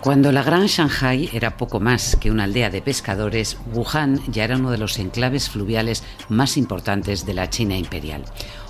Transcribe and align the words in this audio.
Cuando 0.00 0.32
la 0.32 0.42
Gran 0.42 0.66
Shanghai 0.66 1.30
era 1.32 1.56
poco 1.56 1.80
más 1.80 2.16
que 2.20 2.30
una 2.30 2.44
aldea 2.44 2.68
de 2.68 2.82
pescadores, 2.82 3.56
Wuhan 3.72 4.20
ya 4.30 4.44
era 4.44 4.56
uno 4.56 4.70
de 4.70 4.76
los 4.76 4.98
enclaves 4.98 5.48
fluviales 5.48 6.04
más 6.28 6.58
importantes 6.58 7.24
de 7.24 7.32
la 7.32 7.48
China 7.48 7.78
imperial. 7.78 8.22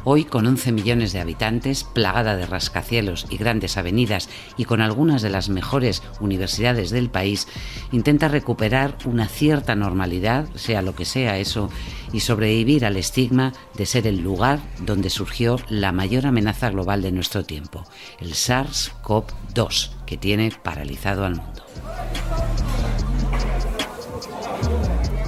Hoy, 0.07 0.25
con 0.25 0.47
11 0.47 0.73
millones 0.73 1.15
de 1.15 1.21
habitantes, 1.21 1.83
plagada 1.83 2.37
de 2.37 2.45
rascacielos 2.45 3.27
y 3.31 3.39
grandes 3.39 3.79
avenidas 3.79 4.29
y 4.59 4.67
con 4.67 4.83
algunas 4.83 5.23
de 5.23 5.31
las 5.31 5.49
mejores 5.49 6.03
universidades 6.21 6.91
del 6.91 7.09
país, 7.09 7.49
intenta 7.91 8.29
recuperar 8.29 8.99
una 9.07 9.29
cierta 9.29 9.75
normalidad, 9.75 10.47
sea 10.57 10.83
lo 10.83 10.95
que 10.95 11.07
sea 11.07 11.39
eso, 11.39 11.71
y 12.13 12.21
sobrevivir 12.21 12.85
al 12.85 12.99
estigma 12.99 13.55
de 13.75 13.87
ser 13.87 14.07
el 14.07 14.21
lugar 14.21 14.61
donde 14.85 15.09
surgió 15.09 15.59
la 15.71 15.91
mayor 15.91 16.27
amenaza 16.27 16.69
global 16.69 17.01
de 17.01 17.13
nuestro 17.13 17.45
tiempo, 17.45 17.85
el 18.21 18.35
SARS-CoV-2, 18.35 19.91
que 20.05 20.19
tiene 20.19 20.53
paralizado 20.63 21.25
al 21.25 21.37
mundo. 21.37 21.65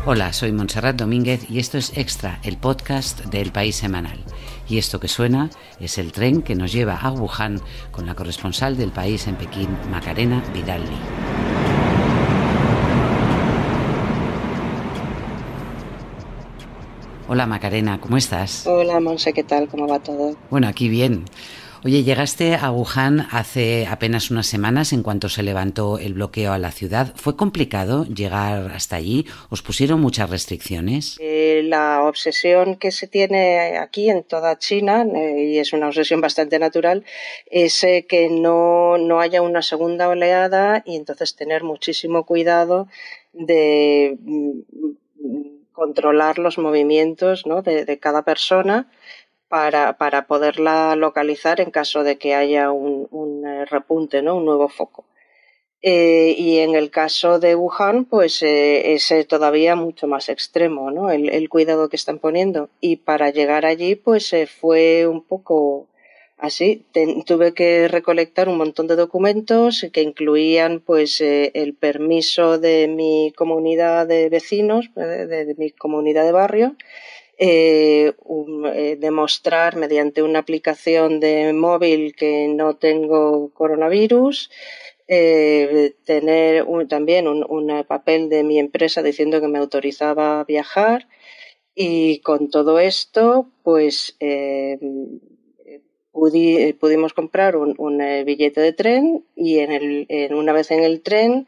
Hola, 0.05 0.33
soy 0.33 0.53
Montserrat 0.53 0.97
Domínguez 0.97 1.51
y 1.51 1.59
esto 1.59 1.79
es 1.79 1.97
Extra, 1.97 2.39
el 2.45 2.59
podcast 2.59 3.25
del 3.25 3.51
País 3.51 3.75
Semanal. 3.75 4.23
Y 4.69 4.79
esto 4.79 4.99
que 4.99 5.09
suena 5.09 5.51
es 5.81 5.99
el 5.99 6.13
tren 6.13 6.43
que 6.43 6.55
nos 6.55 6.73
lleva 6.73 6.97
a 6.97 7.13
Wuhan 7.13 7.61
con 7.93 8.07
la 8.07 8.15
corresponsal 8.15 8.77
del 8.77 8.91
país 8.91 9.27
en 9.27 9.37
Pekín, 9.37 9.69
Macarena 9.91 10.43
Vidal 10.53 10.83
Hola 17.29 17.47
Macarena, 17.47 18.01
¿cómo 18.01 18.17
estás? 18.17 18.67
Hola 18.69 19.01
Monse, 19.01 19.33
¿qué 19.33 19.43
tal? 19.43 19.67
¿Cómo 19.69 19.89
va 19.89 19.99
todo? 19.99 20.37
Bueno, 20.49 20.69
aquí 20.69 20.89
bien. 20.89 21.25
Oye, 21.85 22.03
llegaste 22.03 22.55
a 22.55 22.71
Wuhan 22.71 23.27
hace 23.31 23.87
apenas 23.87 24.31
unas 24.31 24.47
semanas 24.47 24.93
en 24.93 25.03
cuanto 25.03 25.29
se 25.29 25.43
levantó 25.43 25.99
el 25.99 26.15
bloqueo 26.15 26.53
a 26.53 26.59
la 26.59 26.71
ciudad. 26.71 27.13
¿Fue 27.17 27.37
complicado 27.37 28.05
llegar 28.07 28.73
hasta 28.73 28.97
allí? 28.97 29.27
¿Os 29.51 29.63
pusieron 29.63 30.01
muchas 30.01 30.31
restricciones? 30.31 31.17
Eh, 31.21 31.63
la 31.65 32.03
obsesión 32.03 32.77
que 32.77 32.91
se 32.91 33.07
tiene 33.07 33.79
aquí 33.79 34.11
en 34.11 34.25
toda 34.25 34.59
China, 34.59 35.07
eh, 35.15 35.45
y 35.53 35.59
es 35.59 35.73
una 35.73 35.89
obsesión 35.89 36.21
bastante 36.21 36.59
natural, 36.59 37.05
es 37.47 37.85
eh, 37.85 38.07
que 38.09 38.31
no, 38.31 38.99
no 38.99 39.21
haya 39.21 39.43
una 39.43 39.63
segunda 39.63 40.09
oleada 40.09 40.83
y 40.85 40.97
entonces 40.97 41.37
tener 41.37 41.63
muchísimo 41.63 42.25
cuidado 42.25 42.89
de 43.33 44.17
mm, 44.21 44.61
controlar 45.73 46.39
los 46.39 46.57
movimientos 46.59 47.45
de, 47.65 47.99
cada 47.99 48.23
persona 48.23 48.89
para, 49.49 50.27
poderla 50.27 50.97
localizar 50.97 51.61
en 51.61 51.71
caso 51.71 52.03
de 52.05 52.19
que 52.19 52.35
haya 52.35 52.71
un, 52.71 53.45
eh, 53.47 53.65
repunte, 53.67 54.23
¿no? 54.23 54.37
un 54.37 54.45
nuevo 54.45 54.69
foco. 54.69 55.05
Eh, 55.83 56.35
y 56.37 56.59
en 56.59 56.75
el 56.75 56.91
caso 56.91 57.39
de 57.39 57.55
Wuhan, 57.55 58.07
pues 58.07 58.43
eh, 58.43 58.95
es 58.95 59.13
todavía 59.29 59.77
mucho 59.77 60.09
más 60.09 60.29
extremo, 60.29 60.91
¿no? 60.91 61.11
El, 61.11 61.49
cuidado 61.49 61.89
que 61.89 61.97
están 61.97 62.19
poniendo. 62.19 62.71
Y 62.81 62.97
para 62.97 63.31
llegar 63.31 63.67
allí, 63.67 63.95
pues 63.95 64.35
fue 64.61 65.07
un 65.07 65.23
poco 65.23 65.89
Así, 66.39 66.85
tuve 67.25 67.55
que 67.55 67.89
recolectar 67.89 68.51
un 68.51 68.59
montón 68.59 68.87
de 68.89 68.95
documentos 68.95 69.87
que 69.91 70.03
incluían 70.03 70.81
pues 70.81 71.23
el 71.23 71.75
permiso 71.75 72.59
de 72.59 72.89
mi 72.89 73.33
comunidad 73.35 74.07
de 74.07 74.29
vecinos, 74.29 74.91
de, 74.95 75.55
mi 75.57 75.71
comunidad 75.71 76.27
de 76.27 76.33
barrio, 76.33 76.77
eh, 77.39 78.15
demostrar 78.99 79.77
mediante 79.77 80.23
una 80.23 80.39
aplicación 80.41 81.21
de 81.21 81.53
móvil 81.53 82.15
que 82.15 82.49
no 82.49 82.77
tengo 82.77 83.51
coronavirus, 83.53 84.51
tener 85.07 86.67
también 86.89 87.29
un, 87.29 87.45
un, 87.49 87.85
papel 87.85 88.29
de 88.29 88.43
mi 88.43 88.59
empresa 88.59 89.03
diciendo 89.03 89.41
que 89.41 89.49
me 89.49 89.59
autorizaba 89.59 90.41
a 90.41 90.45
viajar. 90.45 91.09
Y 91.75 92.21
con 92.21 92.49
todo 92.51 92.79
esto 92.81 93.51
pues 93.63 94.17
pudimos 96.81 97.13
comprar 97.13 97.57
un, 97.57 98.01
eh, 98.01 98.25
billete 98.25 98.61
de 98.61 98.73
tren 98.73 99.25
y 99.37 99.59
en 99.59 99.73
el, 99.73 100.35
una 100.35 100.53
vez 100.53 100.71
en 100.71 100.83
el 100.83 101.03
tren 101.03 101.47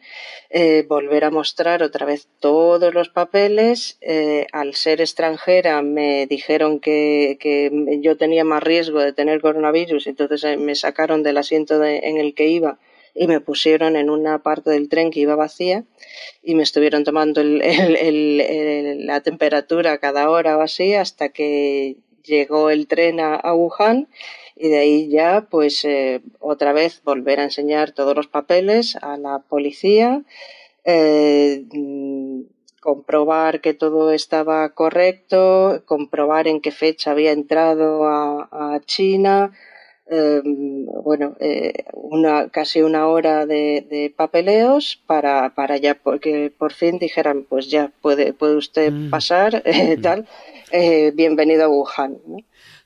eh, 0.51 0.84
volver 0.87 1.25
a 1.25 1.31
mostrar 1.31 1.83
otra 1.83 2.05
vez 2.05 2.29
todos 2.39 2.93
los 2.93 3.09
papeles. 3.09 3.97
Eh, 4.01 4.47
al 4.53 4.75
ser 4.75 5.01
extranjera 5.01 5.81
me 5.83 6.27
dijeron 6.27 6.81
que, 6.81 7.39
yo 8.03 8.17
tenía 8.17 8.45
más 8.45 8.62
riesgo 8.62 9.01
de 9.01 9.12
tener 9.12 9.41
coronavirus, 9.41 10.06
entonces 10.06 10.59
me 10.59 10.75
sacaron 10.75 11.23
del 11.23 11.39
asiento 11.39 11.83
en 11.83 12.19
el 12.19 12.35
que 12.35 12.49
iba 12.49 12.79
y 13.15 13.27
me 13.27 13.41
pusieron 13.41 13.97
en 13.97 14.11
una 14.11 14.43
parte 14.43 14.71
del 14.71 14.89
tren 14.89 15.11
que 15.11 15.21
iba 15.21 15.35
vacía 15.35 15.85
y 16.43 16.55
me 16.55 16.62
estuvieron 16.62 17.05
tomando 17.05 17.43
la 17.43 19.21
temperatura 19.23 19.99
cada 19.99 20.31
hora 20.31 20.59
o 20.59 20.61
así 20.61 20.95
hasta 20.95 21.31
que 21.31 21.97
llegó 22.23 22.71
el 22.71 22.87
tren 22.87 23.19
a 23.21 23.55
Wuhan 23.55 24.09
y 24.58 24.69
de 24.69 24.78
ahí 24.78 25.08
ya 25.08 25.46
pues 25.50 25.84
eh, 25.84 26.20
otra 26.41 26.72
vez 26.72 27.02
volver 27.04 27.41
a 27.41 27.44
enseñar 27.44 27.92
todos 27.92 28.16
los 28.16 28.26
papeles 28.26 28.96
a 28.96 29.16
la 29.16 29.38
policía, 29.38 30.22
eh, 30.84 31.64
mm, 31.72 32.41
comprobar 32.80 33.60
que 33.60 33.74
todo 33.74 34.12
estaba 34.12 34.69
correcto, 34.70 35.82
comprobar 35.86 36.48
en 36.48 36.60
qué 36.60 36.72
fecha 36.72 37.12
había 37.12 37.32
entrado 37.32 38.04
a, 38.06 38.80
China, 38.86 39.52
eh, 40.10 40.41
bueno, 40.44 41.36
una, 41.92 42.48
casi 42.48 42.82
una 42.82 43.08
hora 43.08 43.46
de, 43.46 44.12
papeleos 44.16 45.02
para, 45.06 45.54
para 45.54 45.76
ya 45.76 45.94
porque 45.94 46.52
por 46.56 46.72
fin 46.72 46.98
dijeran 46.98 47.44
pues 47.48 47.69
ya 47.69 47.92
puede, 48.00 48.32
puede 48.32 48.56
usted 48.56 48.92
mm. 48.92 49.10
pasar, 49.10 49.62
mm. 49.98 50.00
tal, 50.00 50.26
bienvenido 51.14 51.64
a 51.64 51.69
Wuhan. 51.69 52.19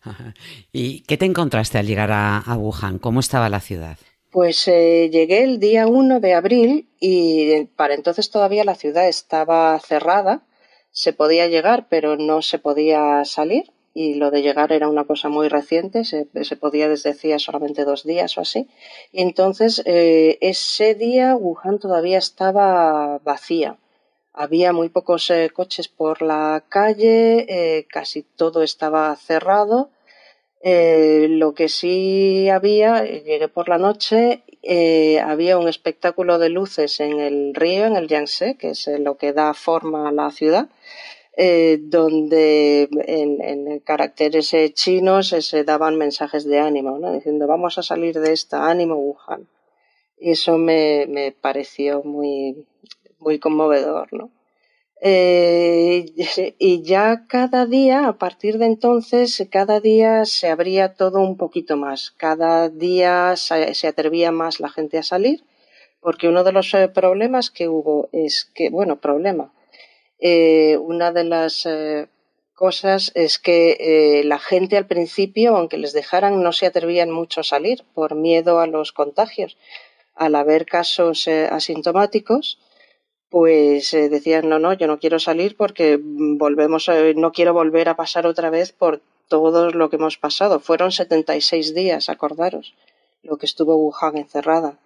¿Y 0.72 1.00
qué 1.02 1.16
te 1.16 1.24
encontraste 1.24 1.78
al 1.78 1.86
llegar 1.86 2.10
a, 2.12 2.42
Wuhan? 2.56 2.98
¿Cómo 2.98 3.20
estaba 3.20 3.48
la 3.48 3.60
ciudad? 3.60 3.96
Pues 4.30 4.66
eh, 4.68 5.10
llegué 5.12 5.42
el 5.44 5.60
día 5.60 5.86
1 5.86 6.20
de 6.20 6.34
abril 6.34 6.88
y 6.98 7.64
para 7.76 7.94
entonces 7.94 8.30
todavía 8.30 8.64
la 8.64 8.74
ciudad 8.74 9.06
estaba 9.08 9.78
cerrada. 9.80 10.42
Se 10.90 11.12
podía 11.12 11.48
llegar, 11.48 11.86
pero 11.88 12.16
no 12.16 12.42
se 12.42 12.58
podía 12.58 13.24
salir. 13.24 13.72
Y 13.94 14.14
lo 14.14 14.30
de 14.30 14.40
llegar 14.40 14.72
era 14.72 14.88
una 14.88 15.04
cosa 15.04 15.28
muy 15.28 15.48
reciente, 15.48 16.04
se, 16.04 16.24
podía 16.56 16.88
desde 16.88 17.10
hacía 17.10 17.38
solamente 17.38 17.84
dos 17.84 18.04
días 18.04 18.38
o 18.38 18.40
así. 18.40 18.68
Y 19.12 19.20
entonces 19.20 19.82
eh, 19.84 20.38
ese 20.40 20.94
día 20.94 21.36
Wuhan 21.36 21.78
todavía 21.78 22.16
estaba 22.16 23.18
vacía. 23.18 23.76
Había 24.34 24.72
muy 24.72 24.88
pocos 24.88 25.28
eh, 25.30 25.50
coches 25.52 25.88
por 25.88 26.22
la 26.22 26.64
calle, 26.68 27.44
eh, 27.48 27.86
casi 27.86 28.22
todo 28.22 28.62
estaba 28.62 29.14
cerrado. 29.16 29.90
Eh, 30.62 31.26
lo 31.28 31.54
que 31.54 31.68
sí 31.68 32.48
había, 32.48 33.04
llegué 33.04 33.48
por 33.48 33.68
la 33.68 33.78
noche, 33.78 34.44
había 35.22 35.58
un 35.58 35.68
espectáculo 35.68 36.38
de 36.38 36.48
luces 36.48 37.00
en 37.00 37.20
el 37.20 37.54
río, 37.54 37.84
en 37.84 37.96
el 37.96 38.08
Yangtze, 38.08 38.56
que 38.56 38.70
es 38.70 38.86
lo 38.86 39.16
que 39.16 39.32
da 39.32 39.54
forma 39.54 40.08
a 40.08 40.12
la 40.12 40.30
ciudad, 40.30 40.68
donde 41.80 42.88
en, 42.92 43.80
caracteres 43.80 44.54
chinos 44.74 45.28
se 45.30 45.64
daban 45.64 45.98
mensajes 45.98 46.44
de 46.44 46.60
ánimo, 46.60 46.96
diciendo 47.12 47.48
vamos 47.48 47.76
a 47.78 47.82
salir 47.82 48.20
de 48.20 48.32
esta, 48.32 48.70
ánimo 48.70 48.94
Wuhan. 48.94 49.48
Y 50.16 50.30
eso 50.30 50.58
me, 50.58 51.06
me 51.08 51.32
pareció 51.32 52.04
muy, 52.04 52.66
muy 53.22 53.38
conmovedor, 53.38 54.12
¿no? 54.12 54.30
Eh, 55.04 56.12
y 56.60 56.82
ya 56.82 57.26
cada 57.26 57.66
día, 57.66 58.06
a 58.06 58.18
partir 58.18 58.58
de 58.58 58.66
entonces, 58.66 59.44
cada 59.50 59.80
día 59.80 60.24
se 60.24 60.48
abría 60.48 60.94
todo 60.94 61.20
un 61.20 61.36
poquito 61.36 61.76
más. 61.76 62.12
Cada 62.12 62.68
día 62.68 63.34
se, 63.36 63.88
atrevía 63.88 64.30
más 64.30 64.60
la 64.60 64.68
gente 64.68 64.98
a 64.98 65.02
salir, 65.02 65.44
porque 66.00 66.28
uno 66.28 66.44
de 66.44 66.52
los 66.52 66.72
eh, 66.74 66.88
problemas 66.88 67.50
que 67.50 67.68
hubo 67.68 68.08
es 68.12 68.44
que, 68.54 68.70
bueno, 68.70 69.00
problema. 69.00 69.52
Eh, 70.20 70.76
una 70.76 71.10
de 71.10 71.24
las 71.24 71.66
cosas 72.54 73.10
es 73.16 73.40
que 73.40 74.22
la 74.24 74.38
gente 74.38 74.76
al 74.76 74.86
principio, 74.86 75.56
aunque 75.56 75.78
les 75.78 75.92
dejaran, 75.92 76.44
no 76.44 76.52
se 76.52 76.66
atrevían 76.66 77.10
mucho 77.10 77.40
a 77.40 77.44
salir 77.44 77.82
por 77.92 78.14
miedo 78.14 78.60
a 78.60 78.68
los 78.68 78.92
contagios. 78.92 79.58
Al 80.14 80.36
haber 80.36 80.64
casos 80.64 81.26
asintomáticos, 81.26 82.58
pues 83.32 83.94
eh, 83.94 84.10
decían, 84.10 84.50
no, 84.50 84.58
no, 84.58 84.74
yo 84.74 84.86
no 84.86 84.98
quiero 84.98 85.18
salir 85.18 85.56
porque 85.56 85.98
volvemos, 85.98 86.90
no 87.16 87.32
quiero 87.32 87.54
volver 87.54 87.88
a 87.88 87.96
pasar 87.96 88.26
otra 88.26 88.50
vez 88.50 88.72
por 88.72 89.00
todo 89.28 89.70
lo 89.70 89.88
que 89.88 89.96
hemos 89.96 90.18
pasado. 90.18 90.60
Fueron 90.60 90.92
76 90.92 91.74
días, 91.74 92.10
acordaros, 92.10 92.74
lo 93.22 93.38
que 93.38 93.46
estuvo 93.46 93.74
Wuhan 93.76 94.18
encerrada. 94.18 94.78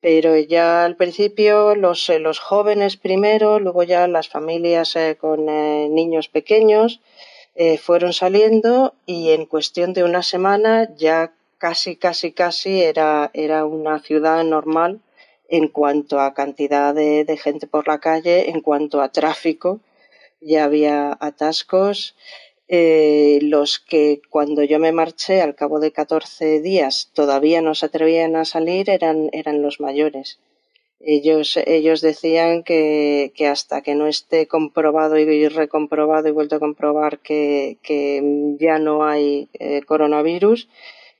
Pero 0.00 0.36
ya 0.36 0.84
al 0.84 0.96
principio 0.96 1.76
los, 1.76 2.10
eh, 2.10 2.18
los 2.18 2.40
jóvenes 2.40 2.96
primero, 2.96 3.60
luego 3.60 3.84
ya 3.84 4.08
las 4.08 4.28
familias 4.28 4.96
eh, 4.96 5.16
con 5.18 5.46
niños 5.46 6.28
pequeños 6.28 7.00
fueron 7.80 8.12
saliendo 8.12 8.94
y 9.04 9.30
en 9.30 9.44
cuestión 9.44 9.92
de 9.92 10.04
una 10.04 10.22
semana 10.22 10.94
ya 10.96 11.32
casi, 11.58 11.96
casi, 11.96 12.30
casi 12.30 12.82
era, 12.82 13.32
era 13.34 13.64
una 13.64 13.98
ciudad 13.98 14.44
normal 14.44 15.00
en 15.48 15.68
cuanto 15.68 16.20
a 16.20 16.34
cantidad 16.34 16.94
de, 16.94 17.38
gente 17.42 17.66
por 17.66 17.88
la 17.88 17.98
calle, 17.98 18.50
en 18.50 18.60
cuanto 18.60 19.00
a 19.00 19.10
tráfico, 19.10 19.80
ya 20.40 20.64
había 20.64 21.16
atascos. 21.20 22.14
Eh, 22.70 23.38
los 23.42 23.78
que 23.78 24.20
cuando 24.28 24.62
yo 24.62 24.78
me 24.78 24.92
marché 24.92 25.40
al 25.40 25.54
cabo 25.54 25.80
de 25.80 25.90
14 25.90 26.60
días 26.60 27.10
todavía 27.14 27.62
no 27.62 27.74
se 27.74 27.86
atrevían 27.86 28.36
a 28.36 28.44
salir 28.44 28.90
eran, 28.90 29.30
eran 29.32 29.62
los 29.62 29.80
mayores. 29.80 30.38
Ellos, 31.00 31.56
ellos 31.64 32.02
decían 32.02 32.64
que, 32.64 33.32
que 33.34 33.46
hasta 33.46 33.80
que 33.82 33.94
no 33.94 34.06
esté 34.06 34.48
comprobado 34.48 35.16
y 35.16 35.48
recomprobado 35.48 36.28
y 36.28 36.32
vuelto 36.32 36.56
a 36.56 36.60
comprobar 36.60 37.20
que, 37.20 37.78
que 37.82 38.56
ya 38.58 38.78
no 38.78 39.06
hay 39.06 39.48
eh, 39.54 39.82
coronavirus, 39.82 40.68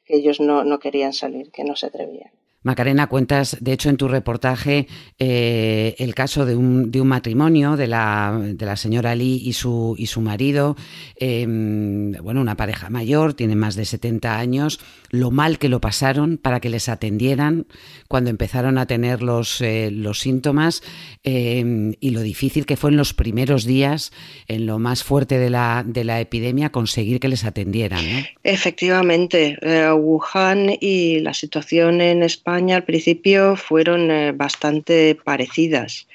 que 0.05 0.17
ellos 0.17 0.41
no, 0.41 0.65
no 0.65 0.81
querían 0.81 1.13
salir, 1.13 1.51
que 1.51 1.65
no 1.65 1.77
se 1.77 1.87
atrevían. 1.87 2.33
Macarena, 2.69 3.07
cuentas, 3.07 3.57
de 3.61 3.73
hecho, 3.73 3.89
en 3.89 3.97
tu 3.97 4.09
reportaje 4.09 4.89
eh, 5.19 5.95
el 5.99 6.15
caso 6.15 6.45
de 6.45 6.55
un, 6.55 6.91
de 6.91 7.01
un 7.01 7.09
matrimonio 7.09 7.79
de 7.79 7.87
la, 7.87 8.39
de 8.43 8.67
la, 8.67 8.77
señora 8.77 9.15
Lee 9.15 9.41
y 9.43 9.55
su, 9.55 9.95
y 9.97 10.05
su 10.05 10.21
marido, 10.21 10.77
em, 11.17 12.13
bueno, 12.23 12.43
una 12.43 12.57
pareja 12.57 12.91
mayor, 12.91 13.33
tiene 13.33 13.57
más 13.57 13.75
de 13.75 13.87
70 13.87 14.39
años, 14.39 14.81
lo 15.11 15.31
mal 15.31 15.59
que 15.59 15.69
lo 15.69 15.81
pasaron 15.81 16.39
para 16.39 16.61
que 16.61 16.69
les 16.69 16.89
atendieran 16.89 17.67
cuando 18.09 18.31
empezaron 18.31 18.79
a 18.79 18.87
tener 18.87 19.23
los, 19.23 19.61
eh, 19.61 19.91
los 19.91 20.21
síntomas 20.21 20.83
em, 21.23 21.95
y 22.01 22.11
lo 22.11 22.21
difícil 22.21 22.67
que 22.67 22.77
fue 22.77 22.91
en 22.91 22.97
los 22.97 23.15
primeros 23.15 23.65
días, 23.65 24.13
en 24.49 24.67
lo 24.67 24.79
más 24.79 25.05
fuerte 25.05 25.39
de 25.39 25.51
la, 25.51 25.85
de 25.87 26.05
la 26.05 26.21
epidemia, 26.21 26.71
conseguir 26.71 27.21
que 27.21 27.29
les 27.29 27.45
atendieran. 27.45 28.05
Efectivamente, 28.43 29.59
eh, 29.63 29.91
Wuhan 29.93 30.77
y 30.81 31.21
la 31.21 31.35
situación 31.35 32.01
en 32.01 32.23
España 32.23 32.77
al 32.77 32.85
principio 32.85 33.57
fueron 33.57 34.11
eh, 34.11 34.33
bastante 34.33 35.15
parecidas. 35.15 36.07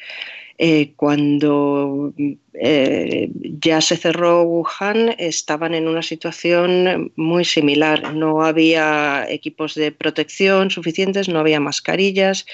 Eh, 0.57 0.93
cuando 0.95 2.13
eh, 2.53 3.29
ya 3.59 3.81
se 3.81 3.97
cerró 3.97 4.43
Wuhan, 4.43 5.15
estaban 5.17 5.73
en 5.73 5.87
una 5.87 6.03
situación 6.03 7.11
muy 7.15 7.45
similar. 7.45 8.13
No 8.13 8.43
había 8.43 9.25
equipos 9.29 9.73
de 9.75 9.91
protección 9.91 10.69
suficientes, 10.69 11.29
no 11.29 11.39
había 11.39 11.59
mascarillas, 11.59 12.45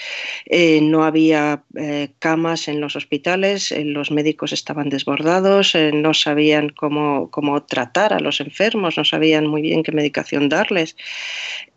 eh, 0.45 0.79
no 0.81 1.03
había 1.03 1.63
eh, 1.75 2.09
camas 2.19 2.67
en 2.67 2.79
los 2.79 2.95
hospitales, 2.95 3.73
los 3.77 4.11
médicos 4.11 4.53
estaban 4.53 4.89
desbordados, 4.89 5.73
no 5.75 6.13
sabían 6.13 6.69
cómo, 6.69 7.29
cómo 7.29 7.63
tratar 7.63 8.13
a 8.13 8.19
los 8.19 8.39
enfermos, 8.39 8.97
no 8.97 9.03
sabían 9.03 9.47
muy 9.47 9.61
bien 9.61 9.83
qué 9.83 9.91
medicación 9.91 10.47
darles. 10.47 10.95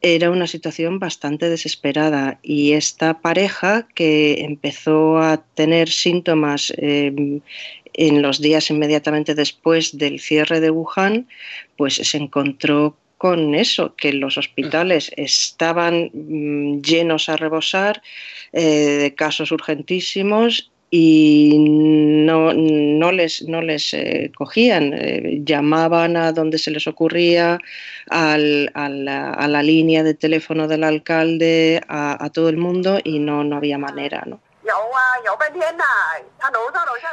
Era 0.01 0.31
una 0.31 0.47
situación 0.47 0.99
bastante 0.99 1.49
desesperada 1.49 2.39
y 2.43 2.73
esta 2.73 3.21
pareja 3.21 3.87
que 3.95 4.45
empezó 4.45 5.19
a 5.19 5.45
tener 5.55 5.89
síntomas 5.89 6.73
en 7.95 8.23
los 8.23 8.41
días 8.41 8.71
inmediatamente 8.71 9.35
después 9.35 9.99
del 9.99 10.21
cierre 10.21 10.61
de 10.61 10.71
Wuhan, 10.71 11.29
pues 11.77 11.95
se 11.95 12.17
encontró 12.17 12.97
con 13.23 13.55
eso, 13.55 13.95
que 13.95 14.13
los 14.13 14.37
hospitales 14.37 15.13
estaban 15.17 16.11
mm, 16.13 16.81
llenos 16.81 17.29
a 17.29 17.37
rebosar 17.37 18.03
eh, 18.53 18.63
de 19.01 19.15
casos 19.15 19.53
urgentísimos 19.53 20.73
y 20.91 21.57
no, 21.57 22.53
no 22.53 23.13
les, 23.13 23.49
no 23.49 23.63
les 23.63 23.95
eh, 23.95 24.33
cogían, 24.35 24.93
eh, 24.93 25.41
llamaban 25.45 26.17
a 26.17 26.33
donde 26.33 26.59
se 26.59 26.73
les 26.73 26.87
ocurría, 26.89 27.59
al, 28.11 28.71
a, 28.75 28.89
la, 28.89 29.63
línea 29.63 30.03
de 30.03 30.15
teléfono 30.15 30.67
del 30.67 30.85
alcalde, 30.85 31.81
a, 31.87 32.23
a, 32.23 32.29
todo 32.31 32.49
el 32.49 32.57
mundo 32.57 32.99
y 33.05 33.21
no, 33.21 33.45
no 33.45 33.57
había 33.57 33.79
manera. 33.79 34.25
¿no? 34.27 34.41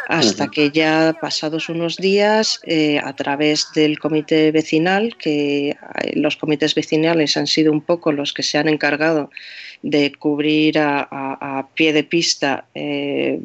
Hasta 0.08 0.48
que 0.50 0.72
ya 0.72 1.16
pasados 1.20 1.70
unos 1.70 1.98
días, 1.98 2.60
eh, 2.64 3.00
a 3.04 3.14
través 3.16 3.72
del 3.74 4.00
comité 4.00 4.52
vecinal, 4.52 5.16
que 5.18 5.70
eh, 5.70 5.76
los 6.16 6.38
comités 6.38 6.76
vecinales 6.76 7.38
han 7.38 7.48
sido 7.48 7.72
un 7.72 7.82
poco 7.82 8.12
los 8.12 8.34
que 8.34 8.44
se 8.44 8.58
han 8.58 8.68
encargado 8.68 9.30
de 9.82 10.12
cubrir 10.12 10.78
a, 10.78 11.68
pie 11.74 11.94
de 11.94 12.04
pista 12.04 12.66
eh, 12.76 13.40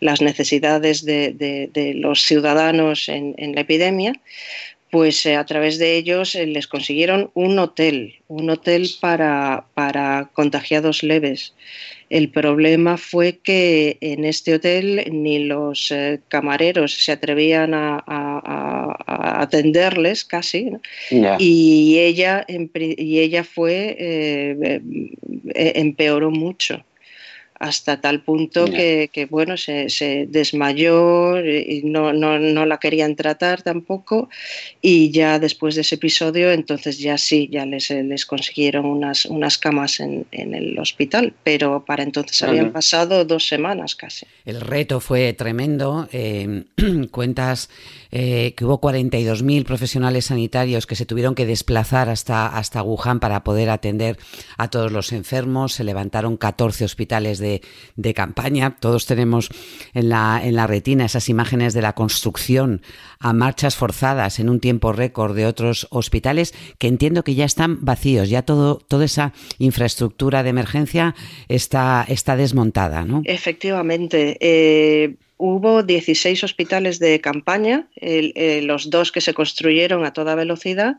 las 0.00 0.20
necesidades 0.20 1.04
de, 1.04 1.92
los 1.96 2.22
ciudadanos 2.22 3.08
en, 3.08 3.34
la 3.54 3.62
epidemia, 3.62 4.12
pues 4.90 5.26
a 5.26 5.44
través 5.44 5.78
de 5.78 5.96
ellos 5.96 6.34
les 6.34 6.68
consiguieron 6.68 7.30
un 7.34 7.58
hotel, 7.58 8.14
un 8.28 8.48
hotel 8.50 8.88
para, 9.00 9.64
para 9.74 10.30
contagiados 10.32 11.02
leves. 11.02 11.52
El 12.08 12.30
problema 12.30 12.96
fue 12.96 13.38
que 13.42 13.98
en 14.00 14.24
este 14.24 14.54
hotel 14.54 15.04
ni 15.10 15.40
los 15.40 15.90
eh, 15.90 16.20
camareros 16.28 16.94
se 17.04 17.12
atrevían 17.12 17.72
a, 17.74 18.02
atenderles 19.06 20.24
casi, 20.24 20.70
y, 21.10 21.98
ella, 21.98 22.44
y 22.48 23.18
ella 23.18 23.44
fue, 23.44 23.96
eh, 23.98 24.80
eh, 25.54 25.72
empeoró 25.76 26.30
mucho 26.30 26.84
hasta 27.58 28.00
tal 28.00 28.22
punto 28.22 28.66
que, 28.66 29.28
bueno, 29.30 29.56
se, 29.56 30.26
desmayó 30.28 31.38
y 31.44 31.82
no, 31.84 32.12
no, 32.12 32.66
la 32.66 32.78
querían 32.78 33.16
tratar 33.16 33.62
tampoco 33.62 34.28
y 34.80 35.10
ya 35.10 35.38
después 35.38 35.74
de 35.74 35.80
ese 35.82 35.96
episodio 35.96 36.50
entonces 36.50 36.98
ya 36.98 37.18
sí, 37.18 37.48
ya 37.50 37.64
les, 37.66 37.90
les 37.90 38.26
consiguieron 38.26 38.84
unas, 38.86 39.26
unas 39.26 39.58
camas 39.58 40.00
en, 40.00 40.26
el 40.32 40.78
hospital, 40.78 41.32
pero 41.42 41.84
para 41.84 42.02
entonces 42.02 42.42
habían 42.42 42.72
pasado 42.72 43.24
dos 43.24 43.46
semanas 43.46 43.94
casi. 43.94 44.26
El 44.44 44.60
reto 44.60 45.00
fue 45.00 45.32
tremendo, 45.32 46.08
eh, 46.12 46.64
cuentas 47.10 47.68
eh, 48.10 48.54
que 48.56 48.64
hubo 48.64 48.80
42.000 48.80 49.64
profesionales 49.64 50.26
sanitarios 50.26 50.86
que 50.86 50.94
se 50.94 51.06
tuvieron 51.06 51.34
que 51.34 51.46
desplazar 51.46 52.08
hasta, 52.08 52.46
hasta 52.46 52.82
Wuhan 52.82 53.20
para 53.20 53.44
poder 53.44 53.70
atender 53.70 54.18
a 54.56 54.70
todos 54.70 54.92
los 54.92 55.12
enfermos. 55.12 55.74
Se 55.74 55.84
levantaron 55.84 56.36
14 56.36 56.84
hospitales 56.84 57.38
de, 57.38 57.45
de 57.96 58.14
campaña. 58.14 58.76
Todos 58.80 59.06
tenemos 59.06 59.48
en 59.94 60.08
la, 60.08 60.40
en 60.42 60.56
la 60.56 60.66
retina 60.66 61.04
esas 61.04 61.28
imágenes 61.28 61.74
de 61.74 61.82
la 61.82 61.94
construcción 61.94 62.82
a 63.18 63.32
marchas 63.32 63.76
forzadas 63.76 64.38
en 64.38 64.48
un 64.48 64.60
tiempo 64.60 64.92
récord 64.92 65.34
de 65.34 65.46
otros 65.46 65.86
hospitales 65.90 66.54
que 66.78 66.88
entiendo 66.88 67.24
que 67.24 67.34
ya 67.34 67.44
están 67.44 67.84
vacíos. 67.84 68.28
Ya 68.28 68.42
todo, 68.42 68.76
toda 68.76 69.04
esa 69.04 69.32
infraestructura 69.58 70.42
de 70.42 70.50
emergencia 70.50 71.14
está, 71.48 72.04
está 72.08 72.36
desmontada, 72.36 73.04
¿no? 73.04 73.22
Efectivamente. 73.24 74.36
Eh, 74.40 75.16
Hubo 75.38 75.82
16 75.82 76.44
hospitales 76.44 76.98
de 76.98 77.20
campaña, 77.20 77.88
eh, 77.96 78.62
los 78.62 78.88
dos 78.88 79.12
que 79.12 79.20
se 79.20 79.34
construyeron 79.34 80.06
a 80.06 80.14
toda 80.14 80.34
velocidad 80.34 80.96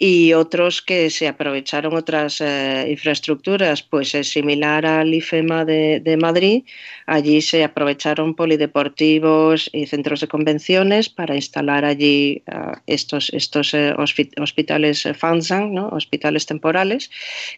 y 0.00 0.32
otros 0.32 0.80
que 0.80 1.10
se 1.10 1.26
aprovecharon 1.26 1.96
otras 1.96 2.40
eh, 2.40 2.86
infraestructuras, 2.88 3.82
pues 3.82 4.14
es 4.14 4.28
similar 4.28 4.86
al 4.86 5.12
IFEMA 5.12 5.64
de, 5.64 6.18
Madrid. 6.20 6.62
Allí 7.06 7.40
se 7.42 7.64
aprovecharon 7.64 8.36
polideportivos 8.36 9.68
y 9.72 9.86
centros 9.86 10.20
de 10.20 10.28
convenciones 10.28 11.08
para 11.08 11.34
instalar 11.34 11.84
allí 11.84 12.42
eh, 12.46 12.52
estos, 12.86 13.30
estos 13.30 13.74
eh, 13.74 13.92
hospitales 14.36 15.08
FANSAN, 15.18 15.74
¿no? 15.74 15.88
hospitales 15.88 16.46
temporales, 16.46 17.10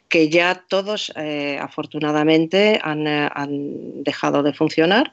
que 0.09 0.31
ya 0.31 0.65
todos 0.67 1.13
afortunadamente 1.61 2.81
han, 2.83 3.07
han, 3.07 4.03
dejado 4.03 4.43
de 4.43 4.55
funcionar. 4.55 5.13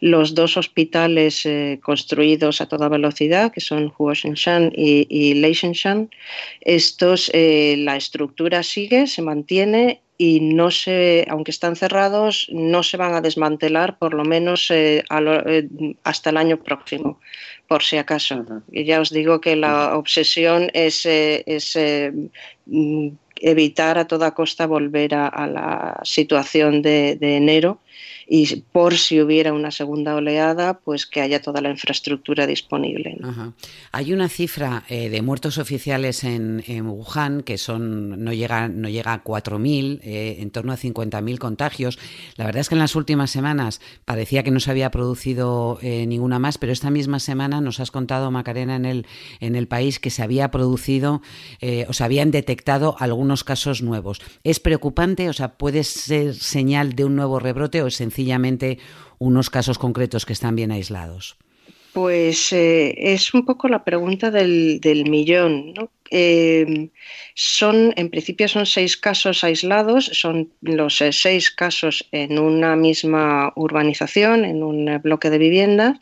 Los 0.00 0.34
dos 0.34 0.56
hospitales 0.56 1.46
construidos 1.82 2.60
a 2.60 2.66
toda 2.66 2.88
velocidad, 2.88 3.52
que 3.52 3.60
son 3.60 3.92
Huoshenshan 3.96 4.72
y, 4.74 5.06
y 5.10 5.34
estos, 6.64 7.30
eh, 7.34 7.76
la 7.78 7.96
estructura 7.96 8.62
sigue, 8.62 9.06
se 9.06 9.22
mantiene 9.22 10.00
y 10.16 10.40
no 10.40 10.70
se, 10.70 11.26
aunque 11.28 11.50
están 11.50 11.74
cerrados, 11.74 12.46
no 12.52 12.82
se 12.82 12.96
van 12.96 13.14
a 13.14 13.20
desmantelar 13.20 13.98
por 13.98 14.14
lo 14.14 14.24
menos 14.24 14.70
eh, 14.70 15.02
eh, 15.10 15.68
hasta 16.04 16.30
el 16.30 16.36
año 16.36 16.62
próximo, 16.62 17.18
por 17.66 17.82
si 17.82 17.96
acaso. 17.96 18.44
Y 18.70 18.84
ya 18.84 19.00
os 19.00 19.10
digo 19.10 19.40
que 19.40 19.56
la 19.56 19.96
obsesión 19.96 20.70
es, 20.72 21.04
es 21.04 21.76
mm, 22.66 23.08
evitar 23.42 23.98
a 23.98 24.06
toda 24.06 24.34
costa 24.34 24.66
volver 24.66 25.14
a, 25.14 25.46
la 25.46 26.00
situación 26.04 26.80
de, 26.80 27.18
enero 27.20 27.80
y 28.34 28.64
por 28.72 28.96
si 28.96 29.20
hubiera 29.20 29.52
una 29.52 29.70
segunda 29.70 30.14
oleada, 30.14 30.78
pues 30.78 31.04
que 31.04 31.20
haya 31.20 31.42
toda 31.42 31.60
la 31.60 31.68
infraestructura 31.68 32.46
disponible. 32.46 33.18
Hay 33.92 34.14
una 34.14 34.30
cifra 34.30 34.84
eh, 34.88 35.10
de 35.10 35.20
muertos 35.20 35.58
oficiales 35.58 36.24
en, 36.24 36.62
Wuhan 36.86 37.42
que 37.42 37.58
son 37.58 38.24
no 38.24 38.32
llega 38.32 38.68
no 38.68 38.88
llega 38.88 39.12
a 39.12 39.22
4.000, 39.22 40.00
eh, 40.02 40.36
en 40.38 40.50
torno 40.50 40.72
a 40.72 40.78
50.000 40.78 41.36
contagios. 41.36 41.98
La 42.36 42.46
verdad 42.46 42.62
es 42.62 42.70
que 42.70 42.74
en 42.74 42.78
las 42.78 42.96
últimas 42.96 43.30
semanas 43.30 43.82
parecía 44.06 44.42
que 44.42 44.50
no 44.50 44.60
se 44.60 44.70
había 44.70 44.90
producido 44.90 45.78
eh, 45.82 46.06
ninguna 46.06 46.38
más, 46.38 46.56
pero 46.56 46.72
esta 46.72 46.90
misma 46.90 47.18
semana 47.18 47.60
nos 47.60 47.80
has 47.80 47.90
contado, 47.90 48.30
Macarena, 48.30 48.76
en 48.76 48.86
el, 48.86 49.06
en 49.40 49.56
el 49.56 49.68
país 49.68 50.00
que 50.00 50.08
se 50.08 50.22
había 50.22 50.50
producido 50.50 51.20
o 51.86 51.92
se 51.92 52.04
habían 52.04 52.30
detectado 52.30 52.96
algunos 52.98 53.44
casos 53.44 53.82
nuevos. 53.82 54.22
¿Es 54.42 54.58
preocupante? 54.58 55.28
O 55.28 55.34
sea, 55.34 55.58
¿puede 55.58 55.84
ser 55.84 56.34
señal 56.34 56.94
de 56.94 57.04
un 57.04 57.14
nuevo 57.14 57.38
rebrote 57.38 57.82
o 57.82 57.88
es 57.88 58.00
sencillamente 58.22 58.78
unos 59.18 59.50
casos 59.50 59.78
concretos 59.78 60.24
que 60.24 60.32
están 60.32 60.54
bien 60.54 60.70
aislados? 60.70 61.36
Pues 61.92 62.52
eh, 62.52 62.94
es 62.96 63.34
un 63.34 63.44
poco 63.44 63.68
la 63.68 63.84
pregunta 63.84 64.30
del, 64.30 64.80
millón. 65.10 65.74
Eh, 66.10 66.88
son, 67.34 67.92
en 67.96 68.08
principio 68.10 68.48
son 68.48 68.64
seis 68.64 68.96
casos 68.96 69.44
aislados, 69.44 70.06
son 70.06 70.52
los 70.62 71.00
eh, 71.00 71.12
seis 71.12 71.50
casos 71.50 72.06
en 72.12 72.38
una 72.38 72.76
misma 72.76 73.52
urbanización, 73.56 74.44
en 74.44 74.62
un 74.62 75.00
bloque 75.02 75.28
de 75.30 75.38
viviendas. 75.38 75.98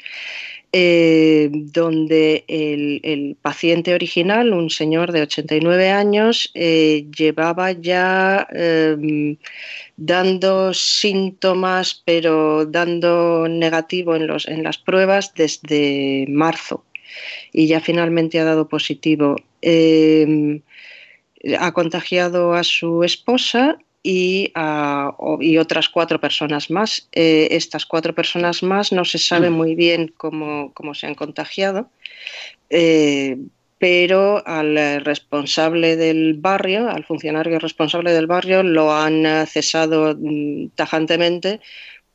Eh, 0.72 1.50
donde 1.52 2.44
el, 2.46 3.36
paciente 3.42 3.92
original, 3.92 4.52
un 4.52 4.70
señor 4.70 5.10
de 5.10 5.22
89 5.22 5.90
años, 5.90 6.52
eh, 6.54 7.06
llevaba 7.16 7.72
ya 7.72 8.46
em, 8.52 9.36
dando 9.96 10.72
síntomas, 10.72 12.00
pero 12.04 12.66
dando 12.66 13.48
negativo 13.48 14.14
en, 14.14 14.28
los, 14.28 14.46
en 14.46 14.62
las 14.62 14.78
pruebas 14.78 15.34
desde 15.34 16.26
marzo 16.28 16.84
y 17.52 17.66
ya 17.66 17.80
finalmente 17.80 18.38
ha 18.38 18.44
dado 18.44 18.68
positivo. 18.68 19.36
Em, 19.62 20.62
ha 21.58 21.72
contagiado 21.72 22.54
a 22.54 22.62
su 22.64 23.02
esposa 23.02 23.78
y, 24.02 24.52
y, 25.40 25.58
otras 25.58 25.88
cuatro 25.88 26.20
personas 26.20 26.70
más. 26.70 27.08
Eh, 27.12 27.48
estas 27.50 27.86
cuatro 27.86 28.14
personas 28.14 28.62
más 28.62 28.92
no 28.92 29.04
se 29.04 29.18
sabe 29.18 29.50
mm. 29.50 29.54
muy 29.54 29.74
bien 29.74 30.12
cómo, 30.16 30.72
se 30.94 31.06
han 31.06 31.14
contagiado, 31.14 31.90
eh, 32.70 33.36
pero 33.78 34.46
al 34.46 35.04
responsable 35.04 35.96
del 35.96 36.34
barrio, 36.34 36.88
al 36.88 37.04
funcionario 37.04 37.58
responsable 37.58 38.12
del 38.12 38.26
barrio, 38.26 38.62
lo 38.62 38.92
han 38.92 39.46
cesado 39.46 40.16
mm, 40.18 40.68
tajantemente 40.74 41.60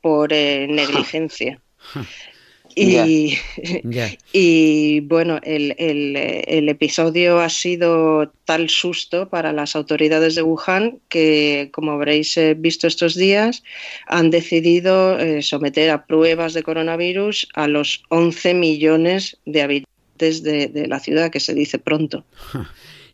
por 0.00 0.32
eh, 0.32 0.66
negligencia. 0.70 1.60
Y, 2.78 3.38
y 4.34 5.00
bueno, 5.00 5.40
el, 5.42 5.74
el, 5.78 6.68
episodio 6.68 7.40
ha 7.40 7.48
sido 7.48 8.30
tal 8.44 8.68
susto 8.68 9.30
para 9.30 9.54
las 9.54 9.74
autoridades 9.74 10.34
de 10.34 10.42
Wuhan 10.42 10.98
que, 11.08 11.70
como 11.72 11.92
habréis 11.92 12.36
eh, 12.36 12.54
visto 12.54 12.86
estos 12.86 13.14
días, 13.14 13.62
han 14.06 14.30
decidido 14.30 15.18
eh, 15.18 15.40
someter 15.40 15.88
a 15.88 16.04
pruebas 16.04 16.52
de 16.52 16.62
coronavirus 16.62 17.48
a 17.54 17.66
los 17.66 18.02
11 18.10 18.52
millones 18.52 19.38
de 19.46 19.62
habitantes 19.62 20.42
de, 20.42 20.68
de 20.68 20.86
la 20.86 21.00
ciudad, 21.00 21.30
que 21.30 21.40
se 21.40 21.54
dice 21.54 21.78
pronto. 21.78 22.26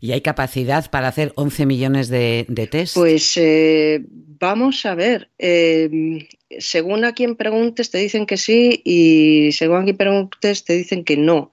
¿Y 0.03 0.11
hay 0.11 0.21
capacidad 0.21 0.91
para 0.91 1.07
hacer 1.07 1.33
11 1.37 1.65
millones 1.65 2.09
de, 2.09 2.45
de 2.49 2.67
test? 2.67 2.95
Pues 2.95 3.37
eh, 3.37 4.03
vamos 4.09 4.85
a 4.85 4.97
ver. 4.97 5.31
Eh, 5.39 6.27
según 6.59 7.05
a 7.05 7.13
quien 7.13 7.37
preguntes 7.37 7.91
te 7.91 7.99
dicen 7.99 8.27
que 8.27 8.37
sí 8.37 8.81
y 8.85 9.53
según 9.53 9.79
a 9.79 9.85
quien 9.85 9.97
preguntes 9.97 10.65
te 10.65 10.75
dicen 10.75 11.05
que 11.05 11.17
no. 11.17 11.51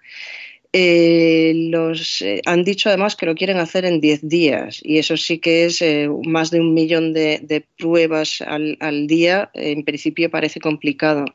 Eh, 0.72 1.54
los 1.72 2.24
han 2.46 2.64
dicho 2.64 2.90
además 2.90 3.16
que 3.16 3.26
lo 3.26 3.34
quieren 3.34 3.58
hacer 3.58 3.86
en 3.86 4.00
10 4.00 4.30
días 4.30 4.80
y 4.84 5.00
eso 5.00 5.18
sí 5.18 5.40
que 5.40 5.66
es 5.66 5.84
más 6.26 6.52
de 6.52 6.60
un 6.60 6.76
millón 6.76 7.12
de, 7.12 7.66
pruebas 7.78 8.42
al, 8.42 8.78
al, 8.80 9.08
día. 9.08 9.50
En 9.56 9.84
principio 9.84 10.30
parece 10.30 10.60
complicado. 10.60 11.26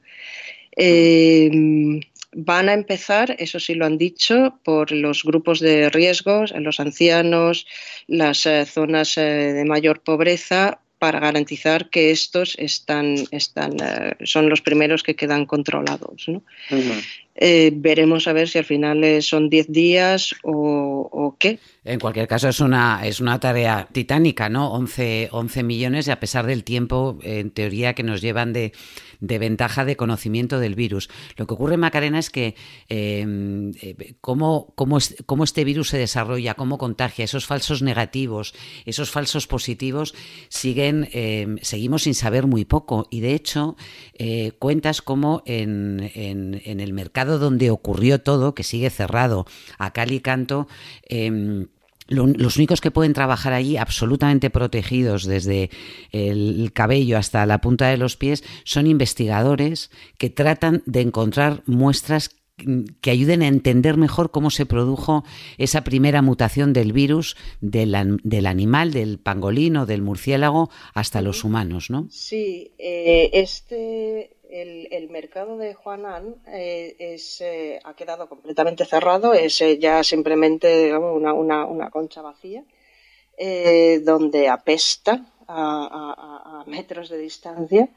Van 2.37 2.68
a 2.68 2.73
empezar, 2.73 3.37
eso 3.38 3.61
sí 3.61 3.75
lo 3.75 3.87
han 3.87 3.97
dicho, 3.97 4.59
por 4.64 4.90
los 4.90 5.23
grupos 5.23 5.61
de 5.61 5.88
riesgos, 5.88 6.52
los 6.59 6.80
ancianos, 6.80 7.66
las 8.09 8.44
eh, 8.47 8.66
zonas 8.66 9.16
eh, 9.16 9.21
de 9.21 9.64
mayor 9.64 10.00
pobreza, 10.00 10.80
para 11.04 11.20
garantizar 11.20 11.90
que 11.90 12.11
estos 12.11 12.56
están, 12.56 13.16
están, 13.30 13.76
eh, 13.78 14.16
son 14.25 14.49
los 14.49 14.62
primeros 14.62 15.02
que 15.02 15.14
quedan 15.14 15.44
controlados. 15.44 16.30
Veremos 17.36 18.28
a 18.28 18.32
ver 18.32 18.48
si 18.48 18.58
al 18.58 18.64
final 18.64 19.22
son 19.22 19.50
10 19.50 19.68
días 19.68 20.34
o, 20.42 21.36
qué. 21.38 21.58
En 21.84 22.00
cualquier 22.00 22.28
caso, 22.28 22.48
es 22.48 22.60
una, 22.60 23.06
es 23.06 23.20
una 23.20 23.38
tarea 23.40 23.88
titánica, 23.90 24.48
¿no? 24.48 24.72
11, 24.72 25.28
11 25.32 25.62
millones 25.62 26.08
y 26.08 26.10
a 26.10 26.20
pesar 26.20 26.46
del 26.46 26.64
tiempo, 26.64 27.18
en 27.22 27.50
teoría, 27.50 27.94
que 27.94 28.02
nos 28.02 28.20
llevan 28.20 28.52
de, 28.52 28.72
de 29.26 29.38
ventaja 29.38 29.84
de 29.84 29.96
conocimiento 29.96 30.60
del 30.60 30.74
virus. 30.74 31.08
Lo 31.36 31.46
que 31.46 31.54
ocurre, 31.54 31.76
Macarena, 31.76 32.18
es 32.18 32.30
que 32.30 32.54
em, 32.88 33.72
eh, 33.80 34.14
cómo, 34.20 34.74
cómo, 34.74 34.98
este 35.44 35.64
virus 35.64 35.88
se 35.88 35.98
desarrolla, 35.98 36.54
cómo 36.54 36.78
contagia, 36.78 37.24
esos 37.24 37.46
falsos 37.46 37.82
negativos, 37.82 38.54
esos 38.84 39.10
falsos 39.10 39.46
positivos, 39.46 40.14
siguen, 40.48 41.08
em, 41.12 41.58
seguimos 41.62 42.02
sin 42.02 42.14
saber 42.14 42.46
muy 42.46 42.64
poco. 42.64 43.06
Y 43.10 43.20
de 43.20 43.34
hecho, 43.34 43.76
eh, 44.18 44.52
cuentas 44.58 45.00
cómo 45.00 45.42
en, 45.46 46.10
en, 46.14 46.80
el 46.80 46.92
mercado 46.92 47.24
donde 47.25 47.71
ocurrió 47.71 48.21
todo, 48.21 48.54
que 48.54 48.62
sigue 48.62 48.90
cerrado 48.90 49.47
a 49.78 49.93
cal 49.93 50.12
y 50.12 50.21
canto, 50.21 50.69
em, 51.09 51.66
los 52.07 52.57
únicos 52.57 52.83
que 52.83 52.90
pueden 52.90 53.14
trabajar 53.14 53.54
allí 53.54 53.78
absolutamente 53.78 54.50
protegidos 54.50 55.25
desde 55.25 55.71
el 56.12 56.71
cabello 56.75 57.16
hasta 57.16 57.47
la 57.47 57.62
punta 57.62 57.88
de 57.88 57.97
los 57.97 58.16
pies 58.16 58.45
son 58.64 58.87
investigadores 58.87 59.90
que 60.19 60.28
tratan 60.28 60.83
de 60.85 61.00
encontrar 61.00 61.62
muestras 61.64 62.31
que 63.00 63.11
ayuden 63.11 63.42
a 63.42 63.49
entender 63.49 63.96
mejor 63.96 64.30
cómo 64.30 64.50
se 64.50 64.64
produjo 64.64 65.25
esa 65.58 65.82
primera 65.82 66.23
mutación 66.23 66.73
del 66.73 66.92
virus 66.92 67.37
del, 67.61 67.94
animal, 68.46 68.92
del 68.92 69.18
pangolino, 69.18 69.87
del 69.87 70.02
murciélago, 70.02 70.70
hasta 70.94 71.20
los 71.20 71.42
humanos, 71.42 71.90
¿no? 71.90 72.06
Sí, 72.11 72.73
eh, 72.78 73.30
este 73.32 74.37
el, 74.54 75.08
mercado 75.11 75.56
de 75.58 75.75
Juanan 75.75 76.37
eh, 76.46 76.96
eh, 76.99 77.80
ha 77.82 77.94
quedado 77.94 78.28
completamente 78.28 78.84
cerrado, 78.84 79.34
es 79.34 79.61
eh, 79.61 79.78
ya 79.78 80.04
simplemente 80.04 80.96
una, 80.96 81.90
concha 81.90 82.23
vacía, 82.23 82.64
donde 84.02 84.49
apesta 84.49 85.26
a, 85.49 86.64
metros 86.66 87.08
de 87.08 87.18
distancia, 87.18 87.88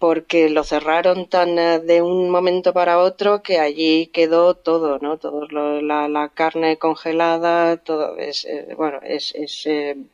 porque 0.00 0.48
lo 0.50 0.64
cerraron 0.64 1.28
tan 1.28 1.54
de 1.54 2.02
un 2.02 2.28
momento 2.30 2.72
para 2.72 2.98
otro 2.98 3.42
que 3.42 3.60
allí 3.60 4.08
quedó 4.08 4.54
todo, 4.54 4.98
¿no? 4.98 5.18
Todo 5.18 5.46
la, 5.80 6.30
carne 6.34 6.76
congelada, 6.76 7.76
todo 7.76 8.16
es, 8.16 8.46
bueno, 8.76 8.98
es, 9.02 9.34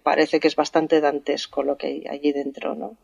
parece 0.02 0.40
que 0.40 0.49
es 0.49 0.56
bastante 0.56 1.00
dantesco 1.00 1.62
lo 1.62 1.76
que 1.76 1.87
hay 1.87 2.04
allí 2.06 2.32
dentro, 2.32 2.75
¿no? 2.75 2.97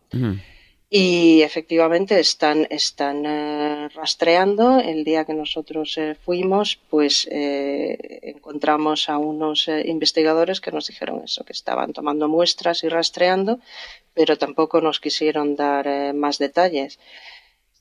Y 0.89 1.43
efectivamente 1.43 2.21
están, 2.21 2.69
están 2.71 3.27
eh, 3.27 3.89
rastreando. 3.89 4.79
El 4.79 5.03
día 5.03 5.25
que 5.25 5.35
nosotros 5.35 5.99
eh, 5.99 6.15
fuimos, 6.15 6.79
pues 6.89 7.27
eh, 7.31 8.21
encontramos 8.23 9.09
a 9.09 9.19
unos 9.19 9.69
investigadores 9.69 10.61
que 10.61 10.71
nos 10.71 10.87
dijeron 10.87 11.23
eso, 11.25 11.45
que 11.45 11.53
estaban 11.53 11.93
tomando 11.93 12.29
muestras 12.29 12.85
y 12.85 12.89
rastreando, 12.89 13.59
pero 14.17 14.39
tampoco 14.39 14.81
nos 14.81 14.99
quisieron 14.99 15.57
dar 15.57 16.15
más 16.15 16.39
detalles. 16.39 16.99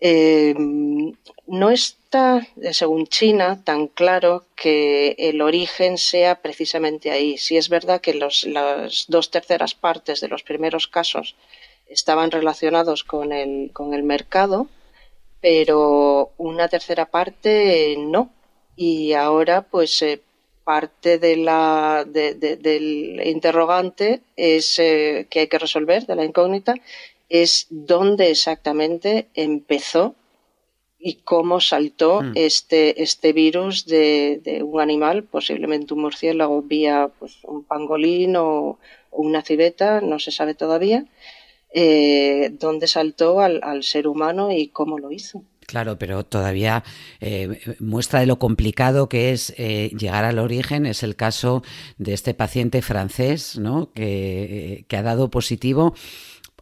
no 0.02 1.70
está, 1.72 2.46
según 2.72 3.08
China, 3.08 3.64
tan 3.64 3.88
claro 3.88 4.46
que 4.56 5.16
el 5.18 5.42
origen 5.42 5.98
sea 5.98 6.42
precisamente 6.42 7.10
ahí. 7.10 7.38
Si 7.38 7.56
es 7.56 7.70
verdad 7.70 8.02
que 8.02 8.14
los, 8.14 8.44
las 8.44 9.06
dos 9.08 9.32
terceras 9.32 9.74
partes 9.76 10.20
de 10.20 10.28
los 10.28 10.44
primeros 10.44 10.90
casos 10.90 11.36
estaban 11.88 12.32
relacionados 12.32 13.06
con 13.06 13.32
el, 13.32 13.72
con 13.72 13.94
el 13.94 14.04
mercado, 14.04 14.68
pero 15.40 16.34
una 16.38 16.68
tercera 16.68 17.06
parte 17.06 17.96
no. 17.98 18.30
Y 18.76 19.14
ahora, 19.14 19.62
pues, 19.62 20.02
eh, 20.02 20.22
parte 20.66 21.20
de 21.20 21.38
la, 21.38 22.06
del 22.06 23.22
interrogante 23.24 24.22
es 24.36 24.80
eh, 24.80 25.28
que 25.30 25.42
hay 25.42 25.48
que 25.48 25.60
resolver, 25.60 26.06
de 26.06 26.16
la 26.16 26.26
incógnita, 26.26 26.74
es 27.30 27.68
dónde 27.70 28.32
exactamente 28.32 29.28
empezó 29.36 30.16
y 31.00 31.16
cómo 31.24 31.62
saltó 31.62 32.22
hmm. 32.22 32.32
este, 32.36 33.04
este 33.04 33.32
virus 33.32 33.86
de, 33.86 34.42
de, 34.44 34.64
un 34.64 34.82
animal, 34.82 35.24
posiblemente 35.24 35.94
un 35.94 36.02
murciélago 36.02 36.64
vía 36.64 37.12
pues, 37.20 37.38
un 37.44 37.64
pangolín 37.64 38.36
o, 38.36 38.80
una 39.12 39.44
civeta, 39.44 40.02
no 40.02 40.20
se 40.20 40.32
sabe 40.32 40.56
todavía, 40.56 41.06
dónde 42.60 42.88
saltó 42.88 43.40
al, 43.40 43.62
al 43.64 43.84
ser 43.84 44.10
humano 44.10 44.52
y 44.52 44.68
cómo 44.68 44.98
lo 44.98 45.10
hizo. 45.12 45.42
Claro, 45.68 45.98
pero 45.98 46.24
todavía 46.24 46.84
eh, 47.20 47.60
muestra 47.80 48.20
de 48.20 48.28
lo 48.28 48.38
complicado 48.38 49.10
que 49.10 49.32
es 49.32 49.54
eh, 49.58 49.92
llegar 49.98 50.24
al 50.24 50.40
origen. 50.40 50.86
Es 50.86 51.02
el 51.02 51.16
caso 51.16 51.64
de 51.98 52.14
este 52.14 52.34
paciente 52.34 52.82
francés, 52.82 53.58
¿no? 53.58 53.92
Que, 53.94 54.86
que 54.88 54.98
ha 54.98 55.02
dado 55.02 55.32
positivo 55.32 55.96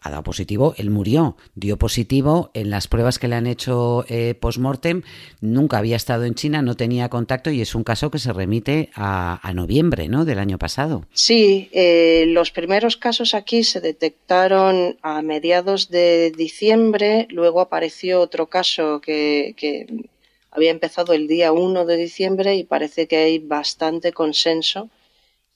ha 0.03 0.09
dado 0.09 0.23
positivo, 0.23 0.75
él 0.77 0.89
murió, 0.89 1.37
dio 1.55 1.77
positivo 1.77 2.51
en 2.53 2.69
las 2.69 2.87
pruebas 2.87 3.19
que 3.19 3.29
le 3.29 3.35
han 3.35 3.47
hecho 3.47 4.05
eh, 4.09 4.35
post-mortem, 4.35 5.01
nunca 5.39 5.77
había 5.77 5.95
estado 5.95 6.25
en 6.25 6.35
China, 6.35 6.61
no 6.61 6.75
tenía 6.75 7.09
contacto 7.09 7.49
y 7.51 7.61
es 7.61 7.73
un 7.73 7.85
caso 7.85 8.11
que 8.11 8.19
se 8.19 8.33
remite 8.33 8.89
a, 8.95 9.39
noviembre 9.53 10.09
¿no? 10.09 10.25
del 10.25 10.39
año 10.39 10.57
pasado. 10.57 11.05
Sí, 11.13 11.69
eh, 11.71 12.25
los 12.27 12.51
primeros 12.51 12.97
casos 12.97 13.33
aquí 13.33 13.63
se 13.63 13.79
detectaron 13.81 14.97
a 15.03 15.21
mediados 15.21 15.89
de 15.89 16.31
diciembre, 16.31 17.27
luego 17.29 17.61
apareció 17.61 18.19
otro 18.19 18.47
caso 18.47 18.99
que, 18.99 19.53
que 19.55 19.87
había 20.51 20.71
empezado 20.71 21.13
el 21.13 21.27
día 21.27 21.51
1 21.51 21.85
de 21.85 21.97
diciembre 21.97 22.55
y 22.55 22.63
parece 22.63 23.07
que 23.07 23.17
hay 23.17 23.39
bastante 23.39 24.11
consenso 24.11 24.89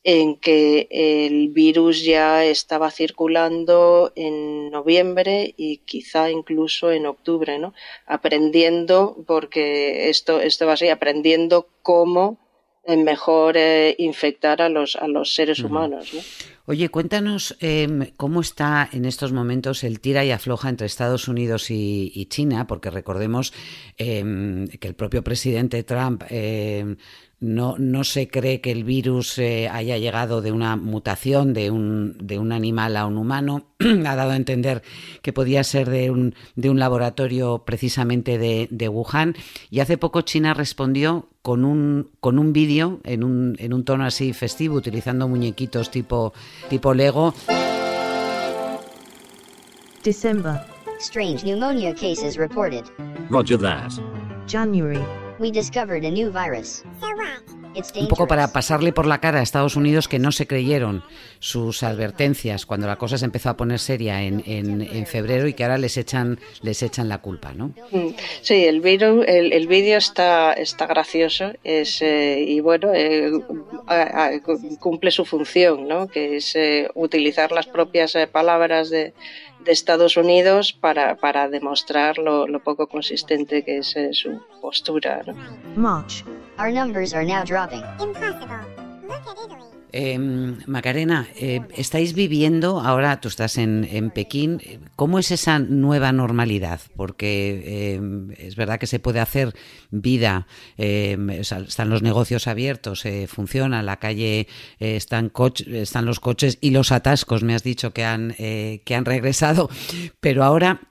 en 0.10 0.38
que 0.38 0.88
el 0.90 1.50
virus 1.50 2.02
ya 2.02 2.46
estaba 2.46 2.92
circulando 2.92 4.14
en 4.16 4.72
noviembre 4.72 5.54
y 5.58 5.80
quizá 5.80 6.32
incluso 6.32 6.94
en 6.94 7.06
octubre, 7.06 7.60
¿no? 7.60 7.74
Aprendiendo, 8.06 9.18
porque 9.28 10.08
esto, 10.10 10.40
esto 10.40 10.66
va 10.66 10.74
así, 10.74 10.88
aprendiendo 10.88 11.68
cómo 11.82 12.40
mejor 12.96 13.58
eh, 13.58 13.96
infectar 13.98 14.62
a 14.62 14.70
los, 14.70 14.96
a 14.96 15.10
los 15.10 15.36
seres 15.36 15.60
humanos. 15.60 16.14
¿no? 16.14 16.22
Oye, 16.68 16.88
cuéntanos 16.90 17.58
em, 17.60 18.12
cómo 18.16 18.40
está 18.40 18.90
en 18.94 19.06
estos 19.06 19.34
momentos 19.34 19.84
el 19.84 20.00
tira 20.00 20.24
y 20.24 20.32
afloja 20.32 20.70
entre 20.70 20.88
Estados 20.88 21.28
Unidos 21.28 21.70
y, 21.70 22.26
China, 22.30 22.66
porque 22.68 22.90
recordemos 22.90 23.54
em, 23.98 24.68
que 24.68 24.88
el 24.88 24.96
propio 24.96 25.24
presidente 25.24 25.84
Trump 25.84 26.24
em, 26.30 26.96
no, 27.40 27.76
no 27.78 28.04
se 28.04 28.28
cree 28.28 28.62
que 28.62 28.72
el 28.72 28.84
virus 28.84 29.38
eh, 29.38 29.70
haya 29.72 29.98
llegado 29.98 30.42
de 30.42 30.52
una 30.52 30.76
mutación 30.76 31.54
de 31.54 31.70
un, 31.70 32.18
de 32.18 32.40
un 32.40 32.52
animal 32.52 32.98
a 32.98 33.06
un 33.06 33.18
humano. 33.18 33.68
ha 33.80 34.16
dado 34.16 34.32
a 34.32 34.36
entender 34.36 34.82
que 35.22 35.34
podía 35.34 35.64
ser 35.64 35.90
de 35.90 36.10
un, 36.10 36.34
de 36.56 36.70
un 36.70 36.80
laboratorio 36.80 37.64
precisamente 37.66 38.40
de, 38.40 38.68
de, 38.72 38.90
Wuhan. 38.90 39.36
Y 39.70 39.82
hace 39.82 39.98
poco 39.98 40.22
China 40.22 40.56
respondió 40.56 41.30
con 41.44 41.64
un, 41.64 42.10
con 42.20 42.40
un 42.40 42.54
vídeo 42.54 43.02
en 43.04 43.24
un, 43.24 43.56
en 43.60 43.74
un 43.74 43.86
tono 43.86 44.06
así 44.06 44.34
festivo, 44.34 44.76
utilizando 44.76 45.28
muñequitos 45.28 45.92
tipo, 45.92 46.34
tipo 46.70 46.94
Lego. 46.94 47.36
December. 50.04 50.60
Strange 51.00 51.44
pneumonia 51.44 51.94
cases 51.94 52.38
reported. 52.38 52.84
Roger 53.30 53.58
that. 53.60 53.92
January. 54.48 55.27
We 55.40 55.52
discovered 55.52 56.04
a 56.04 56.10
new 56.10 56.32
virus. 56.32 56.84
Un 57.96 58.08
poco 58.08 58.28
para 58.28 58.52
pasarle 58.52 58.92
por 58.92 59.06
la 59.06 59.20
cara 59.20 59.40
a 59.40 59.44
Estados 59.44 59.76
Unidos 59.76 60.08
que 60.08 60.20
no 60.20 60.32
se 60.32 60.48
creyeron 60.48 61.04
sus 61.40 61.84
advertencias 61.84 62.66
cuando 62.66 62.88
la 62.88 62.96
cosa 62.96 63.18
se 63.18 63.26
empezó 63.26 63.50
a 63.50 63.58
poner 63.58 63.80
seria 63.80 64.24
en, 64.24 64.44
en, 64.46 65.06
febrero 65.06 65.48
y 65.48 65.54
que 65.54 65.64
ahora 65.64 65.78
les 65.78 65.98
echan 65.98 66.40
les 66.62 66.82
echan 66.84 67.08
la 67.08 67.20
culpa, 67.20 67.54
¿no? 67.54 67.74
Mm. 67.92 68.10
Sí, 68.42 68.66
el 68.66 68.82
vídeo 68.82 69.24
el, 69.24 69.68
vídeo 69.68 69.98
está 69.98 70.54
está 70.54 70.86
gracioso 70.88 71.54
es 71.64 72.02
eh, 72.02 72.44
y 72.46 72.60
bueno 72.60 72.92
eh, 72.94 73.32
cumple 74.80 75.12
su 75.12 75.26
función, 75.26 75.88
¿no? 75.88 76.08
Que 76.08 76.38
es 76.38 76.56
eh, 76.56 76.90
utilizar 76.96 77.52
las 77.52 77.68
propias 77.68 78.18
palabras 78.32 78.90
de 78.90 79.14
de 79.68 79.74
Estados 79.74 80.16
Unidos 80.18 80.74
para, 80.74 81.16
para 81.16 81.50
demostrar 81.50 82.18
lo, 82.18 82.48
lo, 82.48 82.60
poco 82.64 82.88
consistente 82.88 83.64
que 83.64 83.80
es 83.80 83.96
eh, 83.98 84.14
su 84.14 84.40
postura. 84.62 85.22
¿no? 85.28 85.36
March. 85.76 86.24
Our 86.58 86.72
numbers 86.72 87.14
are 87.14 87.24
now 87.24 87.44
dropping. 87.44 87.84
Impossible. 88.00 88.60
Look 89.08 89.28
at 89.28 89.38
Italy. 89.46 89.78
Eh, 89.94 90.20
Macarena, 90.68 91.28
eh, 91.36 91.62
estáis 91.76 92.14
viviendo, 92.14 92.82
ahora 92.82 93.22
tú 93.22 93.30
estás 93.30 93.58
en, 93.58 93.88
en, 93.90 94.12
Pekín, 94.12 94.62
¿cómo 94.96 95.18
es 95.18 95.32
esa 95.32 95.60
nueva 95.60 96.12
normalidad? 96.12 96.82
Porque 96.96 97.64
eh, 97.66 98.02
es 98.38 98.56
verdad 98.56 98.80
que 98.80 98.88
se 98.88 99.00
puede 99.00 99.22
hacer 99.22 99.54
vida, 99.90 100.46
eh, 100.78 101.18
están 101.40 101.90
los 101.90 102.02
negocios 102.02 102.48
abiertos, 102.48 103.06
eh, 103.06 103.28
funciona, 103.28 103.82
la 103.82 103.98
calle 103.98 104.48
eh, 104.80 104.98
están, 104.98 105.32
están 105.68 106.06
los 106.06 106.20
coches 106.20 106.58
y 106.60 106.72
los 106.72 106.92
atascos, 106.92 107.44
me 107.44 107.56
has 107.56 107.64
dicho 107.64 107.94
que 107.94 108.04
han, 108.04 108.34
que 108.38 108.96
han 108.96 109.06
regresado, 109.06 109.70
pero 110.20 110.44
ahora 110.44 110.82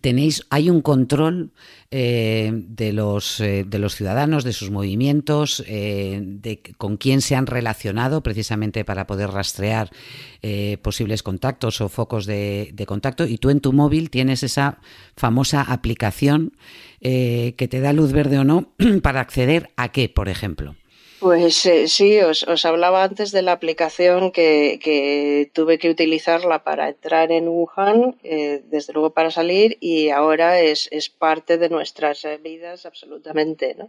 tenéis, 0.00 0.44
hay 0.50 0.70
un 0.70 0.80
control 0.80 1.52
eh, 1.90 2.50
de, 2.52 2.92
los, 2.92 3.40
eh, 3.40 3.64
de 3.66 3.78
los 3.78 3.94
ciudadanos, 3.94 4.44
de 4.44 4.52
sus 4.52 4.70
movimientos, 4.70 5.62
eh, 5.66 6.20
de 6.22 6.60
con 6.76 6.96
quién 6.96 7.20
se 7.20 7.36
han 7.36 7.46
relacionado 7.46 8.22
precisamente 8.22 8.84
para 8.84 9.06
poder 9.06 9.30
rastrear 9.30 9.90
eh, 10.42 10.78
posibles 10.82 11.22
contactos 11.22 11.80
o 11.80 11.88
focos 11.88 12.26
de, 12.26 12.70
de, 12.72 12.86
contacto. 12.86 13.26
Y 13.26 13.38
tú 13.38 13.50
en 13.50 13.60
tu 13.60 13.72
móvil 13.72 14.10
tienes 14.10 14.42
esa 14.42 14.78
famosa 15.16 15.62
aplicación 15.62 16.52
que 17.00 17.68
te 17.68 17.80
da 17.80 17.92
luz 17.92 18.12
verde 18.12 18.38
o 18.38 18.44
no 18.44 18.72
para 19.02 19.20
acceder 19.20 19.70
a 19.76 19.92
qué, 19.92 20.08
por 20.08 20.30
ejemplo. 20.30 20.74
Pues 21.24 21.64
eh, 21.64 21.88
sí, 21.88 22.20
os, 22.20 22.42
os, 22.42 22.66
hablaba 22.66 23.02
antes 23.02 23.32
de 23.32 23.40
la 23.40 23.52
aplicación 23.52 24.30
que, 24.30 24.78
que, 24.84 25.50
tuve 25.54 25.78
que 25.78 25.88
utilizarla 25.88 26.64
para 26.64 26.90
entrar 26.90 27.32
en 27.32 27.48
Wuhan, 27.48 28.18
eh, 28.22 28.60
desde 28.66 28.92
luego 28.92 29.14
para 29.14 29.30
salir, 29.30 29.78
y 29.80 30.10
ahora 30.10 30.60
es, 30.60 30.86
es 30.92 31.08
parte 31.08 31.56
de 31.56 31.70
nuestras 31.70 32.26
vidas 32.42 32.84
absolutamente. 32.84 33.74
¿no? 33.74 33.88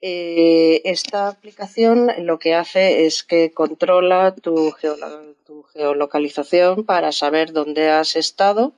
Eh, 0.00 0.80
esta 0.84 1.28
aplicación 1.28 2.10
lo 2.20 2.38
que 2.38 2.54
hace 2.54 3.04
es 3.04 3.24
que 3.24 3.52
controla 3.52 4.34
tu, 4.34 4.70
geolo 4.70 5.34
tu 5.44 5.64
geolocalización 5.64 6.86
para 6.86 7.12
saber 7.12 7.52
dónde 7.52 7.90
has 7.90 8.16
estado 8.16 8.72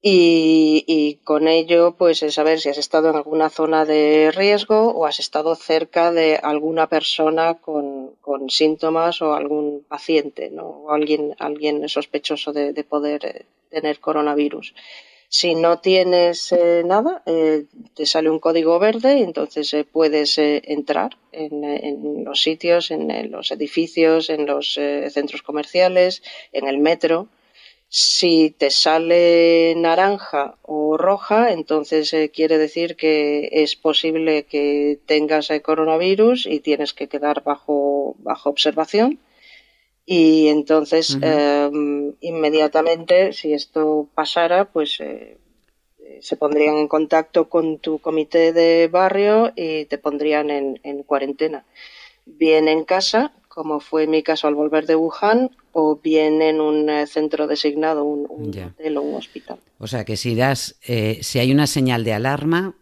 y, 0.00 1.18
con 1.24 1.48
ello, 1.48 1.94
pues 1.98 2.22
es 2.22 2.34
saber 2.34 2.60
si 2.60 2.68
has 2.68 2.78
estado 2.78 3.10
en 3.10 3.16
alguna 3.16 3.50
zona 3.50 3.84
de 3.84 4.30
riesgo 4.32 4.90
o 4.90 5.06
has 5.06 5.18
estado 5.18 5.54
cerca 5.56 6.12
de 6.12 6.36
alguna 6.36 6.88
persona 6.88 7.54
con, 7.54 8.16
síntomas 8.48 9.20
o 9.22 9.34
algún 9.34 9.84
paciente, 9.88 10.50
¿no? 10.50 10.64
O 10.64 10.92
alguien, 10.92 11.34
alguien 11.38 11.88
sospechoso 11.88 12.52
de, 12.52 12.72
de 12.72 12.84
poder 12.84 13.24
eh, 13.24 13.46
tener 13.70 14.00
coronavirus. 14.00 14.74
Si 15.30 15.54
no 15.54 15.78
tienes 15.80 16.52
eh, 16.52 16.82
nada, 16.86 17.22
eh, 17.26 17.66
te 17.94 18.06
sale 18.06 18.30
un 18.30 18.38
código 18.38 18.78
verde 18.78 19.18
y 19.18 19.22
entonces 19.22 19.74
eh, 19.74 19.84
puedes 19.84 20.38
eh, 20.38 20.62
entrar 20.64 21.18
en, 21.32 21.64
en, 21.64 22.24
los 22.24 22.40
sitios, 22.40 22.90
en, 22.90 23.30
los 23.30 23.50
edificios, 23.50 24.30
en 24.30 24.46
los 24.46 24.78
eh, 24.78 25.10
centros 25.10 25.42
comerciales, 25.42 26.22
en 26.52 26.66
el 26.66 26.78
metro 26.78 27.28
si 27.88 28.50
te 28.50 28.70
sale 28.70 29.74
naranja 29.76 30.58
o 30.62 30.98
roja, 30.98 31.52
entonces 31.52 32.12
eh, 32.12 32.30
quiere 32.30 32.58
decir 32.58 32.96
que 32.96 33.48
es 33.50 33.76
posible 33.76 34.44
que 34.44 34.98
tengas 35.06 35.50
el 35.50 35.62
coronavirus 35.62 36.46
y 36.46 36.60
tienes 36.60 36.92
que 36.92 37.08
quedar 37.08 37.42
bajo, 37.42 38.14
bajo 38.18 38.50
observación. 38.50 39.18
Y 40.04 40.48
entonces, 40.48 41.14
uh 41.14 41.18
-huh. 41.18 41.22
eh, 41.24 42.14
inmediatamente, 42.20 43.32
si 43.32 43.52
esto 43.52 44.08
pasara, 44.14 44.66
pues 44.66 45.00
eh, 45.00 45.38
se 46.20 46.36
pondrían 46.36 46.76
en 46.76 46.88
contacto 46.88 47.48
con 47.48 47.78
tu 47.78 48.00
comité 48.00 48.52
de 48.52 48.88
barrio 48.88 49.52
y 49.56 49.86
te 49.86 49.98
pondrían 49.98 50.50
en, 50.50 50.80
en 50.82 51.02
cuarentena. 51.04 51.64
Bien 52.26 52.68
en 52.68 52.84
casa, 52.84 53.32
como 53.58 53.80
fue 53.80 54.06
mi 54.06 54.22
caso 54.22 54.46
al 54.46 54.54
volver 54.54 54.86
de 54.86 54.94
Wuhan, 54.94 55.50
o 55.72 55.96
bien 55.96 56.42
en 56.42 56.60
un 56.60 56.88
eh, 56.88 57.08
centro 57.08 57.48
designado, 57.48 58.04
un, 58.04 58.24
un 58.30 58.56
hotel 58.56 58.96
o 58.98 59.02
un 59.02 59.16
hospital. 59.16 59.58
O 59.78 59.88
sea 59.88 60.04
que 60.04 60.16
si 60.16 60.36
das, 60.36 60.78
eh, 60.86 61.18
si 61.22 61.40
hay 61.40 61.50
una 61.50 61.66
señal 61.66 62.04
de 62.04 62.12
alarma 62.12 62.76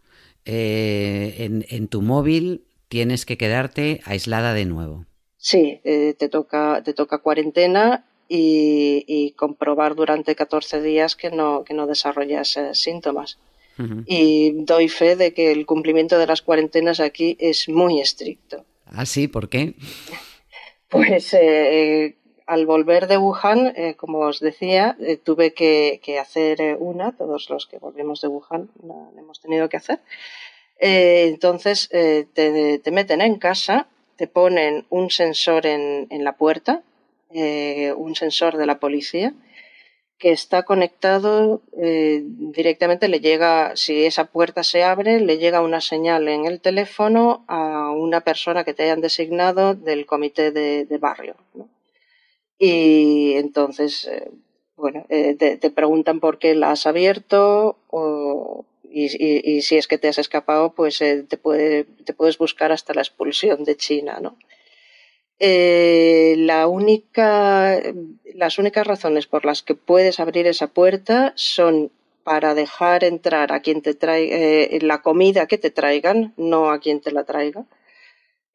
eh, 0.45 1.33
en, 1.39 1.65
en, 1.69 1.87
tu 1.87 2.03
móvil, 2.03 2.61
tienes 2.89 3.25
que 3.25 3.39
quedarte 3.39 4.01
aislada 4.05 4.53
de 4.53 4.65
nuevo. 4.65 5.07
Sí, 5.37 5.81
eh, 5.83 6.13
te 6.13 6.29
toca, 6.29 6.83
te 6.85 6.93
toca 6.93 7.23
cuarentena 7.23 8.05
y, 8.29 9.03
y, 9.07 9.31
comprobar 9.31 9.95
durante 9.95 10.35
14 10.35 10.79
días 10.83 11.15
que 11.15 11.31
no, 11.31 11.63
que 11.63 11.73
no 11.73 11.87
desarrollas 11.87 12.55
eh, 12.55 12.75
síntomas. 12.75 13.39
Uh 13.79 13.81
-huh. 13.81 14.03
Y 14.05 14.51
doy 14.63 14.89
fe 14.89 15.15
de 15.15 15.33
que 15.33 15.51
el 15.51 15.65
cumplimiento 15.65 16.19
de 16.19 16.27
las 16.27 16.43
cuarentenas 16.43 16.99
aquí 16.99 17.35
es 17.39 17.67
muy 17.67 17.99
estricto. 17.99 18.63
¿Ah, 18.85 19.07
sí? 19.07 19.27
¿Por 19.27 19.49
qué? 19.49 19.73
Pues 20.89 21.33
eh, 21.33 22.15
al 22.47 22.65
volver 22.65 23.07
de 23.07 23.17
Wuhan, 23.17 23.73
eh, 23.75 23.95
como 23.95 24.19
os 24.19 24.39
decía, 24.39 24.95
eh, 25.01 25.17
tuve 25.17 25.53
que, 25.53 25.99
hacer 26.19 26.61
eh, 26.61 26.75
una, 26.79 27.11
todos 27.11 27.49
los 27.49 27.67
que 27.67 27.77
volvemos 27.77 28.21
de 28.21 28.29
Wuhan 28.29 28.69
la, 28.81 28.95
hemos 29.19 29.41
tenido 29.41 29.67
que 29.67 29.77
hacer. 29.77 29.99
Eh, 30.79 31.25
entonces 31.27 31.89
eh, 31.91 32.25
te, 32.33 32.79
te, 32.79 32.91
meten 32.91 33.19
en 33.19 33.35
casa, 33.37 33.87
te 34.15 34.27
ponen 34.27 34.85
un 34.89 35.11
sensor 35.11 35.65
en, 35.65 36.07
en 36.09 36.23
la 36.23 36.37
puerta, 36.37 36.81
un 37.29 38.15
sensor 38.15 38.55
de 38.55 38.65
la 38.65 38.79
policía, 38.79 39.33
que 40.17 40.31
está 40.31 40.63
conectado 40.63 41.61
eh, 41.79 42.21
directamente, 42.25 43.07
le 43.07 43.19
llega, 43.19 43.75
si 43.75 44.05
esa 44.05 44.25
puerta 44.25 44.63
se 44.63 44.83
abre, 44.83 45.19
le 45.19 45.37
llega 45.37 45.61
una 45.61 45.79
señal 45.79 46.27
en 46.27 46.45
el 46.45 46.59
teléfono 46.59 47.45
a 47.47 47.91
una 47.91 48.21
persona 48.21 48.63
que 48.63 48.73
te 48.73 48.83
hayan 48.83 49.01
designado 49.01 49.75
del 49.75 50.07
comité 50.07 50.51
de, 50.51 50.97
barrio. 50.97 51.35
Y 52.57 53.33
entonces, 53.35 54.07
eh, 54.07 54.31
bueno, 54.75 55.05
eh, 55.09 55.35
te, 55.35 55.69
preguntan 55.69 56.19
por 56.19 56.39
qué 56.39 56.55
la 56.55 56.71
has 56.71 56.87
abierto 56.87 57.77
y, 58.89 59.61
si 59.61 59.77
es 59.77 59.87
que 59.87 59.99
te 59.99 60.07
has 60.07 60.17
escapado, 60.17 60.73
pues 60.73 60.97
te, 60.97 61.37
puede, 61.37 61.83
te 61.83 62.13
puedes 62.13 62.39
buscar 62.39 62.71
hasta 62.71 62.95
la 62.95 63.01
expulsión 63.01 63.63
de 63.65 63.77
China, 63.77 64.17
¿no? 64.19 64.35
Eh, 65.39 66.35
la 66.39 66.67
única, 66.67 67.79
las 68.33 68.57
únicas 68.57 68.87
razones 68.87 69.27
por 69.27 69.45
las 69.45 69.61
que 69.61 69.75
puedes 69.75 70.19
abrir 70.19 70.47
esa 70.47 70.67
puerta 70.67 71.33
son 71.35 71.91
para 72.23 72.55
dejar 72.55 73.03
entrar 73.03 73.53
a 73.53 73.61
quien 73.61 73.81
te 73.81 73.93
traiga 73.93 74.35
eh, 74.35 74.79
la 74.81 75.01
comida 75.01 75.45
que 75.47 75.57
te 75.57 75.69
traigan, 75.69 76.33
no 76.37 76.71
a 76.71 76.79
quien 76.79 77.01
te 77.01 77.11
la 77.11 77.23
traiga, 77.23 77.65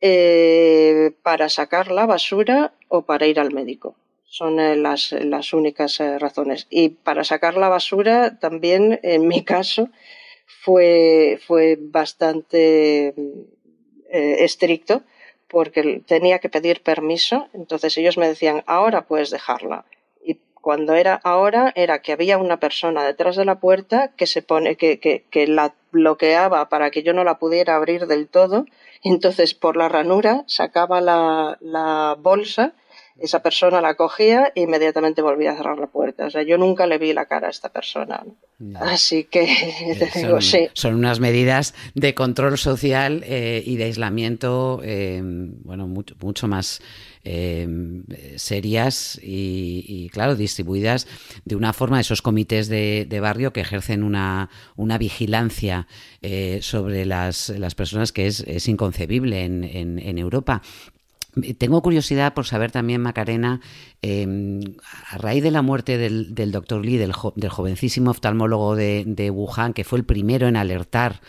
eh, 0.00 1.12
para 1.22 1.48
sacar 1.48 1.92
la 1.92 2.06
basura 2.06 2.74
o 2.88 3.02
para 3.02 3.26
ir 3.26 3.38
al 3.38 3.52
médico. 3.52 3.94
Son 4.24 4.56
las, 4.82 5.12
las 5.12 5.52
únicas 5.52 5.98
razones. 6.18 6.66
Y 6.70 6.88
para 6.88 7.22
sacar 7.22 7.54
la 7.56 7.68
basura 7.68 8.38
también, 8.38 8.98
en 9.02 9.28
mi 9.28 9.44
caso, 9.44 9.90
fue, 10.46 11.38
fue 11.46 11.76
bastante 11.78 13.14
estricto 14.10 15.02
porque 15.52 16.02
tenía 16.06 16.40
que 16.40 16.48
pedir 16.48 16.82
permiso, 16.82 17.48
entonces 17.52 17.96
ellos 17.98 18.16
me 18.16 18.26
decían, 18.26 18.64
ahora 18.66 19.02
puedes 19.02 19.30
dejarla. 19.30 19.84
Y 20.24 20.40
cuando 20.54 20.94
era 20.94 21.20
ahora, 21.22 21.72
era 21.76 22.00
que 22.00 22.12
había 22.12 22.38
una 22.38 22.58
persona 22.58 23.04
detrás 23.04 23.36
de 23.36 23.44
la 23.44 23.60
puerta 23.60 24.12
que 24.16 24.26
se 24.26 24.42
pone, 24.42 24.76
que, 24.76 24.98
que, 24.98 25.24
que 25.30 25.46
la 25.46 25.74
bloqueaba 25.92 26.70
para 26.70 26.90
que 26.90 27.02
yo 27.02 27.12
no 27.12 27.22
la 27.22 27.38
pudiera 27.38 27.76
abrir 27.76 28.06
del 28.06 28.28
todo, 28.28 28.64
entonces 29.04 29.52
por 29.52 29.76
la 29.76 29.90
ranura 29.90 30.44
sacaba 30.46 31.02
la, 31.02 31.58
la 31.60 32.16
bolsa 32.18 32.72
esa 33.18 33.42
persona 33.42 33.80
la 33.80 33.94
cogía 33.94 34.52
e 34.54 34.62
inmediatamente 34.62 35.22
volvía 35.22 35.52
a 35.52 35.56
cerrar 35.56 35.78
la 35.78 35.86
puerta. 35.86 36.26
O 36.26 36.30
sea, 36.30 36.42
yo 36.42 36.58
nunca 36.58 36.86
le 36.86 36.98
vi 36.98 37.12
la 37.12 37.26
cara 37.26 37.48
a 37.48 37.50
esta 37.50 37.68
persona. 37.68 38.24
Así 38.76 39.24
que 39.24 39.44
te 39.98 40.04
eh, 40.04 40.10
digo, 40.14 40.40
son, 40.40 40.42
sí. 40.42 40.68
Son 40.72 40.94
unas 40.94 41.20
medidas 41.20 41.74
de 41.94 42.14
control 42.14 42.58
social 42.58 43.22
eh, 43.26 43.62
y 43.64 43.76
de 43.76 43.84
aislamiento, 43.84 44.80
eh, 44.84 45.20
bueno, 45.22 45.86
mucho, 45.86 46.14
mucho 46.20 46.48
más 46.48 46.80
serias 48.34 49.16
y, 49.22 50.10
claro, 50.12 50.34
distribuidas 50.34 51.06
de 51.44 51.54
una 51.54 51.72
forma, 51.72 52.00
esos 52.00 52.20
comités 52.20 52.66
de, 52.66 53.18
barrio 53.22 53.52
que 53.52 53.60
ejercen 53.60 54.02
una, 54.02 54.50
una 54.74 54.98
vigilancia 54.98 55.86
sobre 56.62 57.06
las, 57.06 57.50
las, 57.50 57.76
personas 57.76 58.10
que 58.10 58.26
es, 58.26 58.40
es 58.40 58.66
inconcebible 58.66 59.44
en, 59.44 59.62
en, 59.62 60.00
en 60.00 60.18
Europa. 60.18 60.62
Tengo 61.56 61.80
curiosidad 61.80 62.34
por 62.34 62.44
saber 62.44 62.72
también, 62.72 63.00
Macarena, 63.00 63.60
em, 64.02 64.60
a 65.10 65.16
raíz 65.16 65.42
de 65.42 65.50
la 65.50 65.62
muerte 65.62 65.96
del, 65.96 66.52
doctor 66.52 66.84
Lee, 66.84 66.98
del, 66.98 67.12
jovencísimo 67.12 68.10
oftalmólogo 68.10 68.76
de, 68.76 69.30
Wuhan, 69.32 69.72
que 69.72 69.84
fue 69.84 69.98
el 69.98 70.04
primero 70.04 70.46
en 70.46 70.56
alertar 70.56 71.22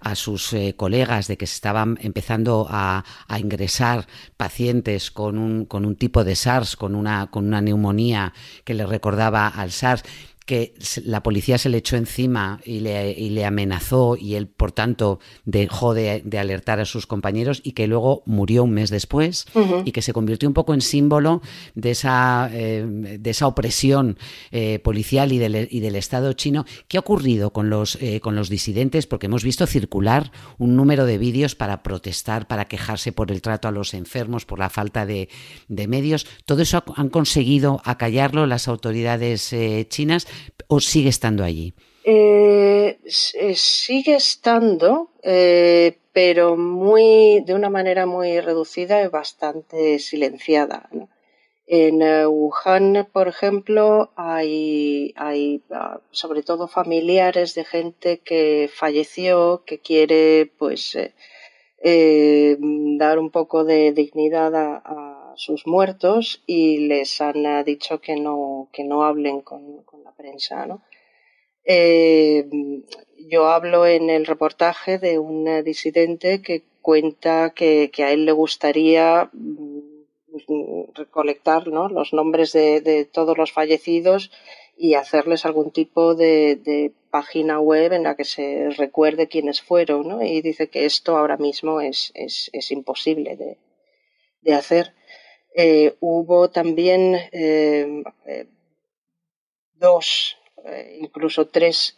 a 0.00 0.16
sus 0.16 0.52
eh, 0.52 0.74
colegas 0.76 1.28
de 1.28 1.38
que 1.38 1.46
se 1.46 1.54
estaban 1.54 1.98
empezando 2.02 2.66
a, 2.68 3.04
ingresar 3.38 4.06
pacientes 4.36 5.12
con 5.12 5.38
un, 5.38 5.66
con 5.66 5.86
un 5.86 5.96
tipo 5.96 6.24
de 6.24 6.34
SARS, 6.34 6.76
con 6.76 6.96
una, 6.96 7.30
con 7.30 7.46
una 7.46 7.60
neumonía 7.60 8.32
que 8.64 8.74
le 8.74 8.86
recordaba 8.86 9.46
al 9.46 9.70
SARS 9.70 10.02
que 10.44 10.74
la 11.04 11.22
policía 11.22 11.56
se 11.56 11.70
le 11.70 11.78
echó 11.78 11.96
encima 11.96 12.60
y 12.64 12.80
le, 12.80 13.12
y 13.12 13.30
le 13.30 13.46
amenazó 13.46 14.16
y 14.16 14.34
él, 14.34 14.46
por 14.46 14.72
tanto, 14.72 15.18
dejó 15.46 15.94
de, 15.94 16.22
alertar 16.38 16.80
a 16.80 16.84
sus 16.84 17.06
compañeros 17.06 17.62
y 17.64 17.72
que 17.72 17.86
luego 17.86 18.22
murió 18.26 18.64
un 18.64 18.72
mes 18.72 18.90
después 18.90 19.46
y 19.84 19.92
que 19.92 20.02
se 20.02 20.12
convirtió 20.12 20.46
un 20.46 20.52
poco 20.52 20.74
en 20.74 20.82
símbolo 20.82 21.40
de 21.74 21.92
esa, 21.92 22.50
eh, 22.52 22.84
de 22.86 23.30
esa 23.30 23.46
opresión 23.46 24.18
eh, 24.50 24.80
policial 24.80 25.32
y 25.32 25.38
del, 25.38 25.68
y 25.70 25.80
del, 25.80 25.94
Estado 25.94 26.32
chino. 26.34 26.66
¿Qué 26.88 26.98
ha 26.98 27.00
ocurrido 27.00 27.52
con 27.52 27.70
los, 27.70 27.96
eh, 28.02 28.20
con 28.20 28.34
los 28.34 28.50
disidentes? 28.50 29.06
Porque 29.06 29.26
hemos 29.26 29.44
visto 29.44 29.66
circular 29.66 30.32
un 30.58 30.76
número 30.76 31.06
de 31.06 31.16
vídeos 31.16 31.54
para 31.54 31.82
protestar, 31.82 32.46
para 32.48 32.66
quejarse 32.66 33.12
por 33.12 33.30
el 33.30 33.40
trato 33.40 33.68
a 33.68 33.70
los 33.70 33.94
enfermos, 33.94 34.44
por 34.44 34.58
la 34.58 34.68
falta 34.68 35.06
de, 35.06 35.30
de 35.68 35.88
medios. 35.88 36.26
¿Todo 36.44 36.62
eso 36.62 36.82
han 36.96 37.08
conseguido 37.08 37.80
acallarlo 37.84 38.46
las 38.46 38.68
autoridades 38.68 39.54
chinas? 39.88 40.26
O 40.68 40.80
sigue 40.80 41.08
estando 41.08 41.44
allí? 41.44 41.74
Eh, 42.06 42.98
eh, 43.34 43.54
sigue 43.54 44.16
estando, 44.16 45.10
eh, 45.22 45.96
pero 46.12 46.56
muy 46.56 47.42
de 47.46 47.54
una 47.54 47.70
manera 47.70 48.04
muy 48.04 48.40
reducida 48.40 49.02
y 49.02 49.08
bastante 49.08 49.98
silenciada. 49.98 50.90
En 51.66 52.02
Wuhan, 52.02 53.08
por 53.10 53.26
ejemplo, 53.26 54.12
hay, 54.16 55.14
hay 55.16 55.62
ah, 55.70 56.00
sobre 56.10 56.42
todo 56.42 56.68
familiares 56.68 57.54
de 57.54 57.64
gente 57.64 58.18
que 58.18 58.68
falleció, 58.70 59.62
que 59.64 59.78
quiere 59.80 60.52
pues 60.58 60.94
dar 61.82 63.18
un 63.18 63.30
poco 63.30 63.64
de 63.64 63.92
dignidad 63.92 64.54
a 64.54 65.13
sus 65.36 65.66
muertos 65.66 66.42
y 66.46 66.86
les 66.86 67.20
han 67.20 67.44
eh, 67.46 67.64
dicho 67.64 68.00
que 68.00 68.16
no, 68.16 68.68
que 68.72 68.84
no 68.84 69.04
hablen 69.04 69.40
con, 69.40 69.84
la 70.02 70.12
prensa. 70.12 70.66
¿no? 70.66 70.82
Eh, 71.64 72.46
yo 73.28 73.48
hablo 73.48 73.86
en 73.86 74.10
el 74.10 74.26
reportaje 74.26 74.98
de 74.98 75.18
un 75.18 75.64
disidente 75.64 76.42
que 76.42 76.64
cuenta 76.82 77.54
que, 77.54 77.90
a 77.98 78.12
él 78.12 78.26
le 78.26 78.32
gustaría 78.32 79.30
mm, 79.32 80.92
recolectar 80.94 81.68
¿no? 81.68 81.88
los 81.88 82.12
nombres 82.12 82.52
de, 82.52 83.08
todos 83.10 83.38
los 83.38 83.52
fallecidos 83.52 84.30
y 84.76 84.94
hacerles 84.94 85.46
algún 85.46 85.70
tipo 85.70 86.14
de, 86.14 86.92
página 87.10 87.60
web 87.60 87.92
en 87.92 88.02
la 88.02 88.16
que 88.16 88.24
se 88.24 88.70
recuerde 88.70 89.28
quiénes 89.28 89.62
fueron, 89.62 90.08
¿no? 90.08 90.20
Y 90.20 90.42
dice 90.42 90.68
que 90.68 90.84
esto 90.84 91.16
ahora 91.16 91.36
mismo 91.36 91.80
es, 91.80 92.10
es, 92.16 92.50
es 92.52 92.72
imposible 92.72 93.36
de, 93.36 93.56
de 94.44 94.54
hacer. 94.54 94.94
Eh, 95.56 95.94
hubo 96.00 96.50
también 96.50 97.14
eh, 97.30 98.02
eh, 98.26 98.46
dos, 99.74 100.36
incluso 100.98 101.46
tres 101.46 101.94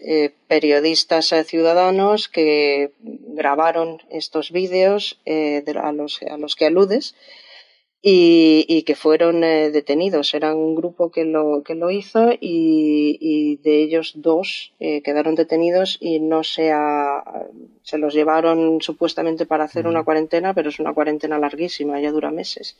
periodistas 0.48 1.32
ciudadanos 1.46 2.28
que 2.28 2.92
grabaron 3.00 4.02
estos 4.10 4.50
vídeos 4.50 5.20
a, 5.24 5.92
los, 5.92 6.20
a 6.22 6.36
los 6.36 6.56
que 6.56 6.66
aludes 6.66 7.14
y, 8.02 8.82
que 8.82 8.96
fueron 8.96 9.42
detenidos. 9.42 10.34
Era 10.34 10.52
un 10.52 10.74
grupo 10.74 11.12
que 11.12 11.24
lo, 11.24 11.62
que 11.62 11.76
lo 11.76 11.92
hizo 11.92 12.32
y, 12.40 13.56
de 13.62 13.82
ellos 13.84 14.14
dos 14.16 14.74
quedaron 14.78 15.36
detenidos 15.36 15.96
y 16.00 16.18
no 16.18 16.42
se, 16.42 16.72
se 17.82 17.98
los 17.98 18.14
llevaron 18.14 18.82
supuestamente 18.82 19.46
para 19.46 19.64
hacer 19.64 19.86
una 19.86 20.02
cuarentena, 20.02 20.54
pero 20.54 20.70
es 20.70 20.80
una 20.80 20.92
cuarentena 20.92 21.38
larguísima, 21.38 22.00
ya 22.00 22.10
dura 22.10 22.32
meses 22.32 22.76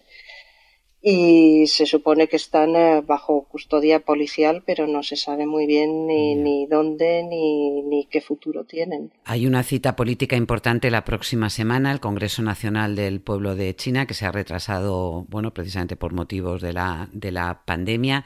y 1.09 1.69
se 1.69 1.87
supone 1.87 2.27
que 2.27 2.35
están 2.35 2.75
eh, 2.75 3.01
bajo 3.01 3.45
custodia 3.45 4.01
policial, 4.01 4.65
pero 4.67 4.89
no 4.89 5.05
se 5.05 5.15
sabe 5.15 5.47
muy 5.47 5.65
bien 5.65 6.09
ni, 6.09 6.35
ni 6.35 6.67
dónde 6.67 7.23
ni, 7.23 7.81
ni, 7.83 8.07
qué 8.07 8.21
futuro 8.21 8.65
tienen. 8.65 9.13
Hay 9.25 9.47
una 9.47 9.63
cita 9.63 9.95
política 9.95 10.35
importante 10.35 10.91
la 10.91 11.05
próxima 11.05 11.49
semana, 11.49 11.93
el 11.93 12.01
Congreso 12.01 12.43
Nacional 12.43 12.97
del 12.97 13.21
Pueblo 13.21 13.55
de 13.55 13.77
China, 13.77 14.07
que 14.07 14.15
se 14.15 14.27
ha 14.27 14.33
retrasado, 14.33 15.27
bueno, 15.29 15.55
precisamente 15.55 15.95
por 15.95 16.13
motivos 16.13 16.61
de 16.61 16.73
la, 16.73 17.09
de 17.13 17.31
la 17.31 17.63
pandemia. 17.65 18.25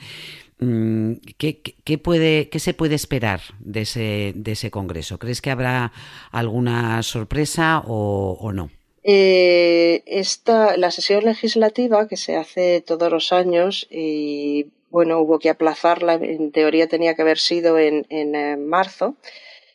Mm, 0.59 1.17
¿Qué, 1.37 1.61
qué, 1.61 1.99
puede, 1.99 2.49
¿Qué 2.49 2.61
se 2.61 2.73
puede 2.73 2.95
esperar 2.95 3.43
de 3.59 3.83
ese, 3.83 4.33
de 4.35 4.53
ese 4.53 4.71
Congreso? 4.71 5.19
¿Crees 5.19 5.43
que 5.43 5.51
habrá 5.51 5.93
alguna 6.31 7.03
sorpresa 7.03 7.83
o, 7.87 8.39
o 8.41 8.53
no? 8.55 8.71
Eh, 9.03 10.03
esta, 10.07 10.77
la 10.77 10.91
sesión 10.91 11.25
legislativa 11.25 12.07
que 12.07 12.17
se 12.17 12.37
hace 12.37 12.83
todos 12.83 13.11
los 13.11 13.33
años 13.33 13.87
y 13.91 14.67
bueno, 14.91 15.21
hubo 15.21 15.39
que 15.39 15.49
aplazarla, 15.49 16.15
en 16.15 16.53
teoría 16.53 16.89
tenía 16.89 17.15
que 17.15 17.23
haber 17.23 17.39
sido 17.39 17.79
en, 17.79 18.07
en, 18.11 18.35
eh, 18.35 18.57
marzo 18.57 19.17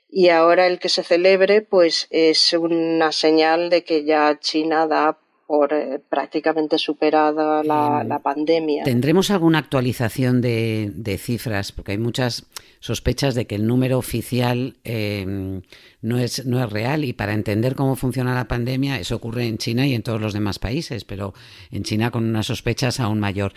y 0.09 0.29
ahora 0.29 0.67
el 0.67 0.77
que 0.77 0.89
se 0.89 1.03
celebre 1.03 1.61
pues 1.61 2.07
es 2.11 2.53
una 2.53 3.11
señal 3.11 3.69
de 3.69 3.83
que 3.83 4.03
ya 4.03 4.39
China 4.39 4.87
da 4.87 5.17
por 5.47 5.73
eh, 5.73 6.01
prácticamente 6.09 6.77
superada 6.77 7.63
la, 7.63 8.03
la, 8.03 8.19
pandemia. 8.19 8.83
¿Tendremos 8.83 9.29
alguna 9.29 9.59
actualización 9.59 10.41
de, 10.41 10.91
de, 10.95 11.17
cifras? 11.17 11.71
Porque 11.71 11.91
hay 11.91 11.97
muchas 11.97 12.47
sospechas 12.79 13.35
de 13.35 13.45
que 13.45 13.55
el 13.55 13.67
número 13.67 13.97
oficial 13.97 14.77
eh, 14.83 15.61
no, 16.01 16.17
es, 16.17 16.45
no 16.45 16.63
es 16.63 16.69
real 16.71 17.03
y 17.03 17.13
para 17.13 17.33
entender 17.33 17.75
cómo 17.75 17.95
funciona 17.95 18.33
la 18.33 18.47
pandemia, 18.47 18.99
eso 18.99 19.15
ocurre 19.15 19.45
en 19.45 19.57
China 19.57 19.85
y 19.85 19.93
en 19.93 20.01
todos 20.01 20.19
los 20.19 20.33
demás 20.33 20.57
países, 20.57 21.05
pero 21.05 21.33
en 21.71 21.83
China 21.83 22.11
con 22.11 22.27
unas 22.27 22.47
sospechas 22.47 22.99
aún 22.99 23.19
mayor. 23.19 23.53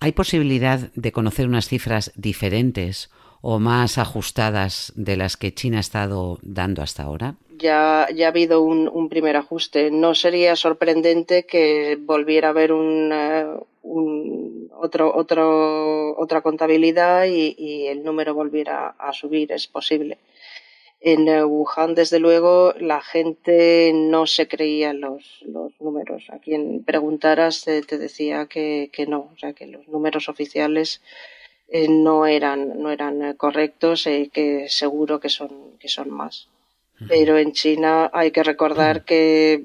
¿Hay 0.00 0.12
posibilidad 0.12 0.90
de 0.94 1.12
conocer 1.12 1.46
unas 1.48 1.68
cifras 1.68 2.12
diferentes 2.16 3.10
o 3.42 3.58
más 3.58 3.98
ajustadas 3.98 4.92
de 4.96 5.16
las 5.16 5.36
que 5.36 5.52
China 5.52 5.78
ha 5.78 5.80
estado 5.80 6.38
dando 6.42 6.82
hasta 6.82 7.02
ahora? 7.02 7.36
Ya, 7.58 8.08
ya 8.14 8.26
ha 8.26 8.28
habido 8.30 8.62
un, 8.62 8.88
un 8.88 9.08
primer 9.08 9.36
ajuste. 9.36 9.90
No 9.90 10.14
sería 10.14 10.56
sorprendente 10.56 11.46
que 11.46 11.96
volviera 12.00 12.48
a 12.48 12.50
haber 12.50 12.72
un, 12.72 13.12
uh, 13.12 13.66
un 13.82 14.70
otro, 14.74 15.14
otro, 15.14 16.16
otra 16.18 16.40
contabilidad 16.42 17.24
y, 17.26 17.86
el 17.86 18.02
número 18.04 18.34
volviera 18.34 18.88
a 18.98 19.12
subir. 19.12 19.52
Es 19.52 19.66
posible. 19.66 20.18
En 21.00 21.28
Wuhan, 21.44 21.94
desde 21.94 22.18
luego, 22.18 22.74
la 22.78 23.00
gente 23.00 23.92
no 23.94 24.26
se 24.26 24.48
creía 24.48 24.92
los, 24.92 25.40
los 25.42 25.72
números. 25.80 26.24
A 26.30 26.38
quien 26.38 26.84
preguntaras 26.84 27.64
te, 27.64 27.82
te 27.82 27.98
decía 27.98 28.46
que, 28.46 28.90
que, 28.92 29.06
no, 29.06 29.30
o 29.34 29.38
sea, 29.38 29.52
que 29.52 29.66
los 29.66 29.86
números 29.88 30.28
oficiales 30.28 31.00
eh, 31.68 31.88
no 31.88 32.26
eran, 32.26 32.80
no 32.80 32.90
eran 32.90 33.34
correctos 33.34 34.06
y 34.06 34.28
que 34.30 34.68
seguro 34.68 35.20
que 35.20 35.28
son, 35.28 35.78
que 35.78 35.88
son 35.88 36.10
más. 36.10 36.48
Pero 37.08 37.36
en 37.36 37.52
China 37.52 38.10
hay 38.12 38.30
que 38.30 38.42
recordar 38.42 39.04
que 39.04 39.64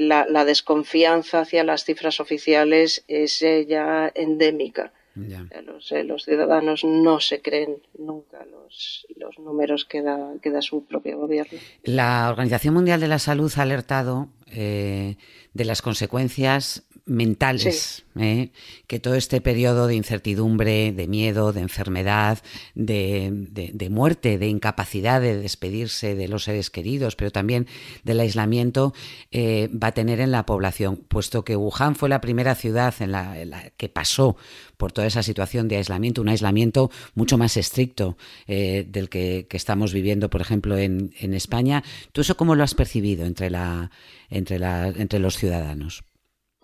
la, 0.00 0.26
la 0.28 0.44
desconfianza 0.44 1.40
hacia 1.40 1.64
las 1.64 1.84
cifras 1.84 2.20
oficiales 2.20 3.04
es 3.08 3.40
ya 3.66 4.12
endémica. 4.14 4.92
Ya. 5.16 5.46
Los, 5.64 5.92
eh, 5.92 6.02
los, 6.02 6.24
ciudadanos 6.24 6.82
no 6.82 7.20
se 7.20 7.40
creen 7.40 7.76
nunca 7.96 8.44
los, 8.50 9.06
los 9.16 9.38
números 9.38 9.84
que 9.84 10.02
da, 10.02 10.32
que 10.42 10.50
da, 10.50 10.60
su 10.60 10.84
propio 10.86 11.18
gobierno. 11.18 11.56
La 11.84 12.28
Organización 12.28 12.74
Mundial 12.74 13.00
de 13.00 13.06
la 13.06 13.20
Salud 13.20 13.52
ha 13.56 13.62
alertado 13.62 14.28
eh, 14.50 15.16
de 15.52 15.64
las 15.64 15.82
consecuencias 15.82 16.82
mentales, 17.06 18.04
sí. 18.14 18.22
¿eh? 18.22 18.52
que 18.86 18.98
todo 18.98 19.14
este 19.14 19.40
periodo 19.42 19.86
de 19.86 19.94
incertidumbre, 19.94 20.92
de 20.92 21.06
miedo, 21.06 21.52
de 21.52 21.60
enfermedad, 21.60 22.38
de, 22.74 23.30
de, 23.50 23.72
de, 23.74 23.90
muerte, 23.90 24.38
de 24.38 24.48
incapacidad 24.48 25.20
de 25.20 25.36
despedirse 25.36 26.14
de 26.14 26.28
los 26.28 26.44
seres 26.44 26.70
queridos, 26.70 27.14
pero 27.14 27.30
también 27.30 27.66
del 28.04 28.20
aislamiento, 28.20 28.94
eh, 29.32 29.68
va 29.70 29.88
a 29.88 29.92
tener 29.92 30.20
en 30.20 30.30
la 30.30 30.46
población, 30.46 30.96
puesto 30.96 31.44
que 31.44 31.56
Wuhan 31.56 31.94
fue 31.94 32.08
la 32.08 32.22
primera 32.22 32.54
ciudad 32.54 32.94
en 33.00 33.12
la, 33.12 33.38
en 33.38 33.50
la 33.50 33.70
que 33.70 33.90
pasó 33.90 34.36
por 34.78 34.92
toda 34.92 35.06
esa 35.06 35.22
situación 35.22 35.68
de 35.68 35.76
aislamiento, 35.76 36.22
un 36.22 36.28
aislamiento 36.30 36.90
mucho 37.14 37.36
más 37.36 37.56
estricto 37.58 38.16
eh, 38.46 38.86
del 38.88 39.10
que, 39.10 39.46
que, 39.48 39.56
estamos 39.58 39.92
viviendo, 39.92 40.30
por 40.30 40.40
ejemplo, 40.40 40.78
en, 40.78 41.12
en, 41.20 41.34
España. 41.34 41.84
¿Tú 42.12 42.22
eso 42.22 42.36
cómo 42.36 42.54
lo 42.54 42.64
has 42.64 42.74
percibido 42.74 43.26
entre, 43.26 43.50
la, 43.50 43.90
entre, 44.30 44.58
la, 44.58 44.88
entre 44.88 45.18
los 45.18 45.36
ciudadanos? 45.36 46.04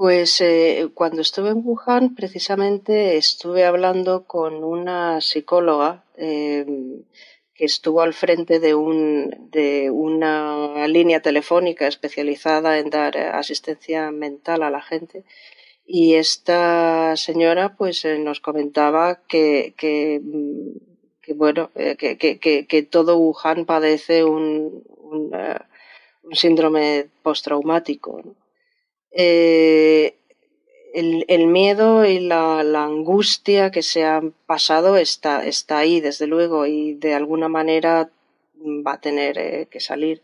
Pues 0.00 0.40
eh, 0.40 0.88
cuando 0.94 1.20
estuve 1.20 1.50
en 1.50 1.60
Wuhan, 1.62 2.14
precisamente 2.14 3.18
estuve 3.18 3.66
hablando 3.66 4.24
con 4.24 4.64
una 4.64 5.20
psicóloga 5.20 6.06
eh, 6.16 6.64
que 7.52 7.66
estuvo 7.66 8.00
al 8.00 8.14
frente 8.14 8.60
de, 8.60 8.74
un, 8.74 9.50
de 9.50 9.90
una 9.90 10.88
línea 10.88 11.20
telefónica 11.20 11.86
especializada 11.86 12.78
en 12.78 12.88
dar 12.88 13.14
asistencia 13.18 14.10
mental 14.10 14.62
a 14.62 14.70
la 14.70 14.80
gente. 14.80 15.24
Y 15.84 16.14
esta 16.14 17.14
señora 17.18 17.76
pues 17.76 18.02
eh, 18.06 18.18
nos 18.18 18.40
comentaba 18.40 19.20
que, 19.28 19.74
que, 19.76 20.22
que 21.20 21.34
bueno, 21.34 21.72
eh, 21.74 21.96
que, 21.96 22.16
que, 22.16 22.66
que, 22.66 22.82
todo 22.84 23.18
Wuhan 23.18 23.66
padece 23.66 24.24
un 24.24 24.82
síndrome 26.32 27.08
postraumático. 27.22 28.22
¿no? 28.24 28.49
Eh, 29.12 30.16
el, 30.94 31.46
miedo 31.46 32.04
y 32.04 32.20
la, 32.20 32.60
angustia 32.60 33.70
que 33.70 33.82
se 33.82 34.04
han 34.04 34.32
pasado 34.46 34.96
está, 34.96 35.46
está 35.46 35.78
ahí, 35.78 36.00
desde 36.00 36.26
luego, 36.26 36.66
y 36.66 36.94
de 36.94 37.14
alguna 37.14 37.48
manera 37.48 38.10
va 38.86 38.94
a 38.94 39.00
tener 39.00 39.38
eh, 39.38 39.68
que 39.70 39.80
salir. 39.80 40.22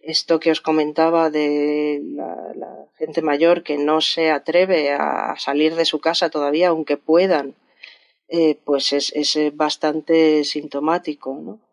Esto 0.00 0.38
que 0.38 0.52
os 0.52 0.60
comentaba 0.60 1.30
de 1.30 2.00
la, 2.02 2.52
la, 2.54 2.86
gente 2.98 3.22
mayor 3.22 3.62
que 3.62 3.76
no 3.76 4.00
se 4.00 4.30
atreve 4.30 4.92
a 4.92 5.34
salir 5.38 5.74
de 5.74 5.84
su 5.84 6.00
casa 6.00 6.30
todavía, 6.30 6.68
aunque 6.68 6.96
puedan, 6.96 7.54
eh, 8.28 8.58
pues 8.64 8.92
es, 8.92 9.12
es 9.14 9.36
bastante 9.56 10.44
sintomático, 10.44 11.34
¿no? 11.34 11.65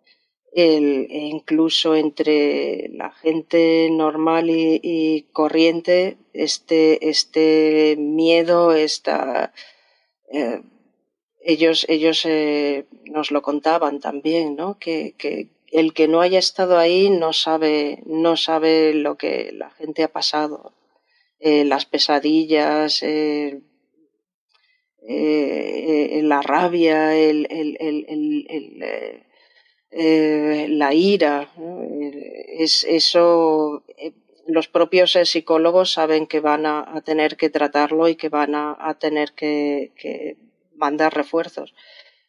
El, 0.55 1.07
e 1.09 1.17
incluso 1.27 1.95
entre 1.95 2.89
la 2.89 3.11
gente 3.11 3.89
normal 3.91 4.49
y, 4.49 5.27
corriente, 5.31 6.17
este, 6.33 7.09
este 7.09 7.95
miedo, 7.97 8.73
esta, 8.73 9.53
eh, 10.31 10.61
ellos, 11.41 11.85
ellos 11.89 12.25
eh, 12.25 12.85
nos 13.05 13.31
lo 13.31 13.41
contaban 13.41 13.99
también, 13.99 14.55
¿no? 14.55 14.77
Que, 14.79 15.15
que, 15.17 15.49
el 15.71 15.93
que 15.93 16.07
no 16.07 16.21
haya 16.21 16.37
estado 16.37 16.77
ahí 16.77 17.09
no 17.09 17.33
sabe, 17.33 18.03
no 18.05 18.37
sabe 18.37 18.93
lo 18.93 19.17
que 19.17 19.51
la 19.53 19.71
gente 19.71 20.03
ha 20.03 20.11
pasado, 20.11 20.73
eh, 21.39 21.65
las 21.65 21.85
pesadillas, 21.85 23.03
la 25.01 26.41
rabia, 26.41 27.17
el 27.17 27.47
eh, 29.95 30.67
la 30.69 30.93
ira. 30.93 31.49
Es, 32.57 32.83
eso, 32.83 33.83
eh, 33.97 34.13
los 34.47 34.67
propios 34.67 35.15
eh, 35.15 35.25
psicólogos 35.25 35.91
saben 35.91 36.25
que 36.25 36.39
van 36.39 36.65
a, 36.65 37.01
tener 37.05 37.37
que 37.37 37.51
tratarlo 37.51 38.07
y 38.07 38.15
que 38.15 38.29
van 38.29 38.55
a, 38.55 38.97
tener 38.99 39.33
que, 39.33 40.37
mandar 40.75 41.13
refuerzos. 41.13 41.75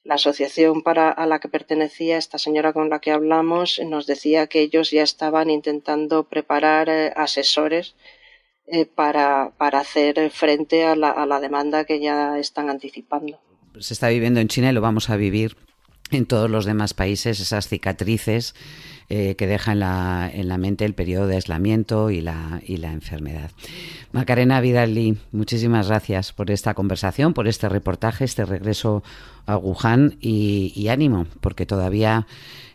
La 0.02 0.16
asociación 0.16 0.82
para, 0.82 1.10
a 1.10 1.26
la 1.26 1.40
que 1.40 1.48
pertenecía 1.48 2.18
esta 2.18 2.36
señora 2.36 2.74
con 2.74 2.90
la 2.90 2.98
que 2.98 3.10
hablamos 3.10 3.80
nos 3.86 4.06
decía 4.06 4.46
que 4.46 4.60
ellos 4.60 4.90
ya 4.90 5.02
estaban 5.02 5.48
intentando 5.48 6.24
preparar 6.24 6.90
asesores 7.16 7.96
para, 8.94 9.52
para, 9.56 9.80
hacer 9.80 10.30
frente 10.30 10.84
a 10.84 10.94
la, 10.94 11.08
a 11.08 11.24
la 11.24 11.40
demanda 11.40 11.86
que 11.86 12.00
ya 12.00 12.38
están 12.38 12.68
anticipando. 12.68 13.40
Se 13.78 13.94
está 13.94 14.08
viviendo 14.08 14.40
en 14.40 14.48
China 14.48 14.68
y 14.68 14.74
lo 14.74 14.82
vamos 14.82 15.08
a 15.08 15.16
vivir 15.16 15.56
en 16.14 16.26
todos 16.26 16.50
los 16.50 16.64
demás 16.64 16.94
países 16.94 17.40
esas 17.40 17.68
cicatrices 17.68 18.54
eh, 19.10 19.34
que 19.36 19.46
deja 19.46 19.72
en 19.72 19.80
la, 19.80 20.30
en 20.32 20.48
la, 20.48 20.58
mente 20.58 20.84
el 20.84 20.94
periodo 20.94 21.26
de 21.26 21.36
aislamiento 21.36 22.10
y 22.10 22.20
la, 22.20 22.60
y 22.66 22.78
la 22.78 22.92
enfermedad. 22.92 23.50
Macarena 24.12 24.60
Vidalí, 24.60 25.18
muchísimas 25.32 25.88
gracias 25.88 26.32
por 26.32 26.50
esta 26.50 26.74
conversación, 26.74 27.34
por 27.34 27.48
este 27.48 27.68
reportaje, 27.68 28.24
este 28.24 28.44
regreso 28.44 29.02
a 29.46 29.56
Wuhan 29.56 30.16
y, 30.20 30.88
ánimo, 30.88 31.26
porque 31.40 31.66
todavía 31.66 32.26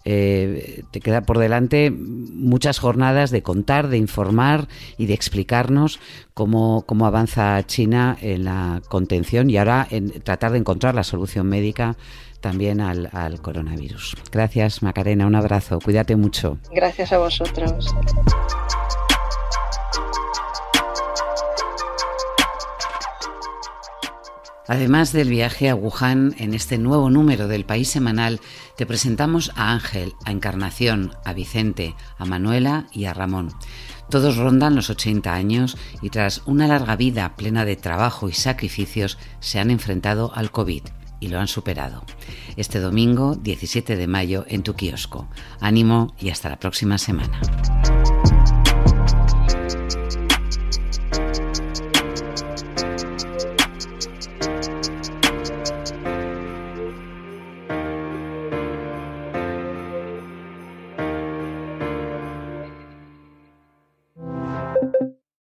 eh, 0.05 0.83
te 0.91 0.99
queda 0.99 1.21
por 1.21 1.39
delante 1.39 1.91
muchas 1.91 2.79
jornadas 2.79 3.31
de 3.31 3.41
contar, 3.41 3.87
de 3.87 3.97
informar 3.97 4.67
y 4.97 5.07
de 5.07 5.13
explicarnos 5.13 5.99
cómo, 6.33 6.83
cómo 6.85 7.05
avanza 7.05 7.65
China 7.65 8.17
en 8.21 8.43
la 8.43 8.81
contención 8.87 9.49
y 9.49 9.57
ahora 9.57 9.87
en 9.89 10.11
tratar 10.21 10.51
de 10.51 10.59
encontrar 10.59 10.93
la 10.93 11.03
solución 11.03 11.47
médica 11.47 11.97
también 12.39 12.81
al, 12.81 13.09
al, 13.11 13.41
coronavirus. 13.41 14.15
Gracias, 14.31 14.81
Macarena, 14.81 15.27
un 15.27 15.35
abrazo, 15.35 15.79
cuídate 15.79 16.15
mucho. 16.19 16.57
Gracias 16.71 17.11
a 17.11 17.17
vosotros. 17.17 17.95
Además 24.67 25.11
del 25.13 25.29
viaje 25.29 25.67
a 25.67 25.73
Wuhan, 25.73 26.35
en 26.37 26.53
este 26.53 26.77
nuevo 26.77 27.09
número 27.09 27.47
del 27.47 27.65
País 27.65 27.89
Semanal, 27.89 28.39
te 28.75 28.85
presentamos 28.85 29.51
a 29.55 29.71
Ángel, 29.71 30.13
a 30.25 30.31
Encarnación, 30.31 31.11
a 31.25 31.33
Vicente, 31.33 31.95
a 32.19 32.25
Manuela 32.25 32.85
y 32.91 33.05
a 33.05 33.15
Ramón. 33.15 33.51
Todos 34.11 34.37
rondan 34.37 34.75
los 34.75 34.91
80 34.91 35.33
años 35.33 35.75
y 36.03 36.11
tras 36.11 36.43
una 36.45 36.67
larga 36.67 36.95
vida 36.95 37.35
plena 37.35 37.65
de 37.65 37.77
trabajo 37.77 38.29
y 38.29 38.33
sacrificios 38.33 39.17
se 39.39 39.59
han 39.59 39.71
enfrentado 39.71 40.31
al 40.35 40.51
COVID 40.51 40.83
y 41.19 41.29
lo 41.29 41.39
han 41.39 41.47
superado. 41.47 42.03
Este 42.55 42.79
domingo, 42.79 43.35
17 43.35 43.95
de 43.95 44.07
mayo, 44.07 44.45
en 44.47 44.63
tu 44.63 44.75
kiosco. 44.75 45.27
Ánimo 45.59 46.13
y 46.19 46.29
hasta 46.29 46.49
la 46.49 46.59
próxima 46.59 46.97
semana. 46.97 47.41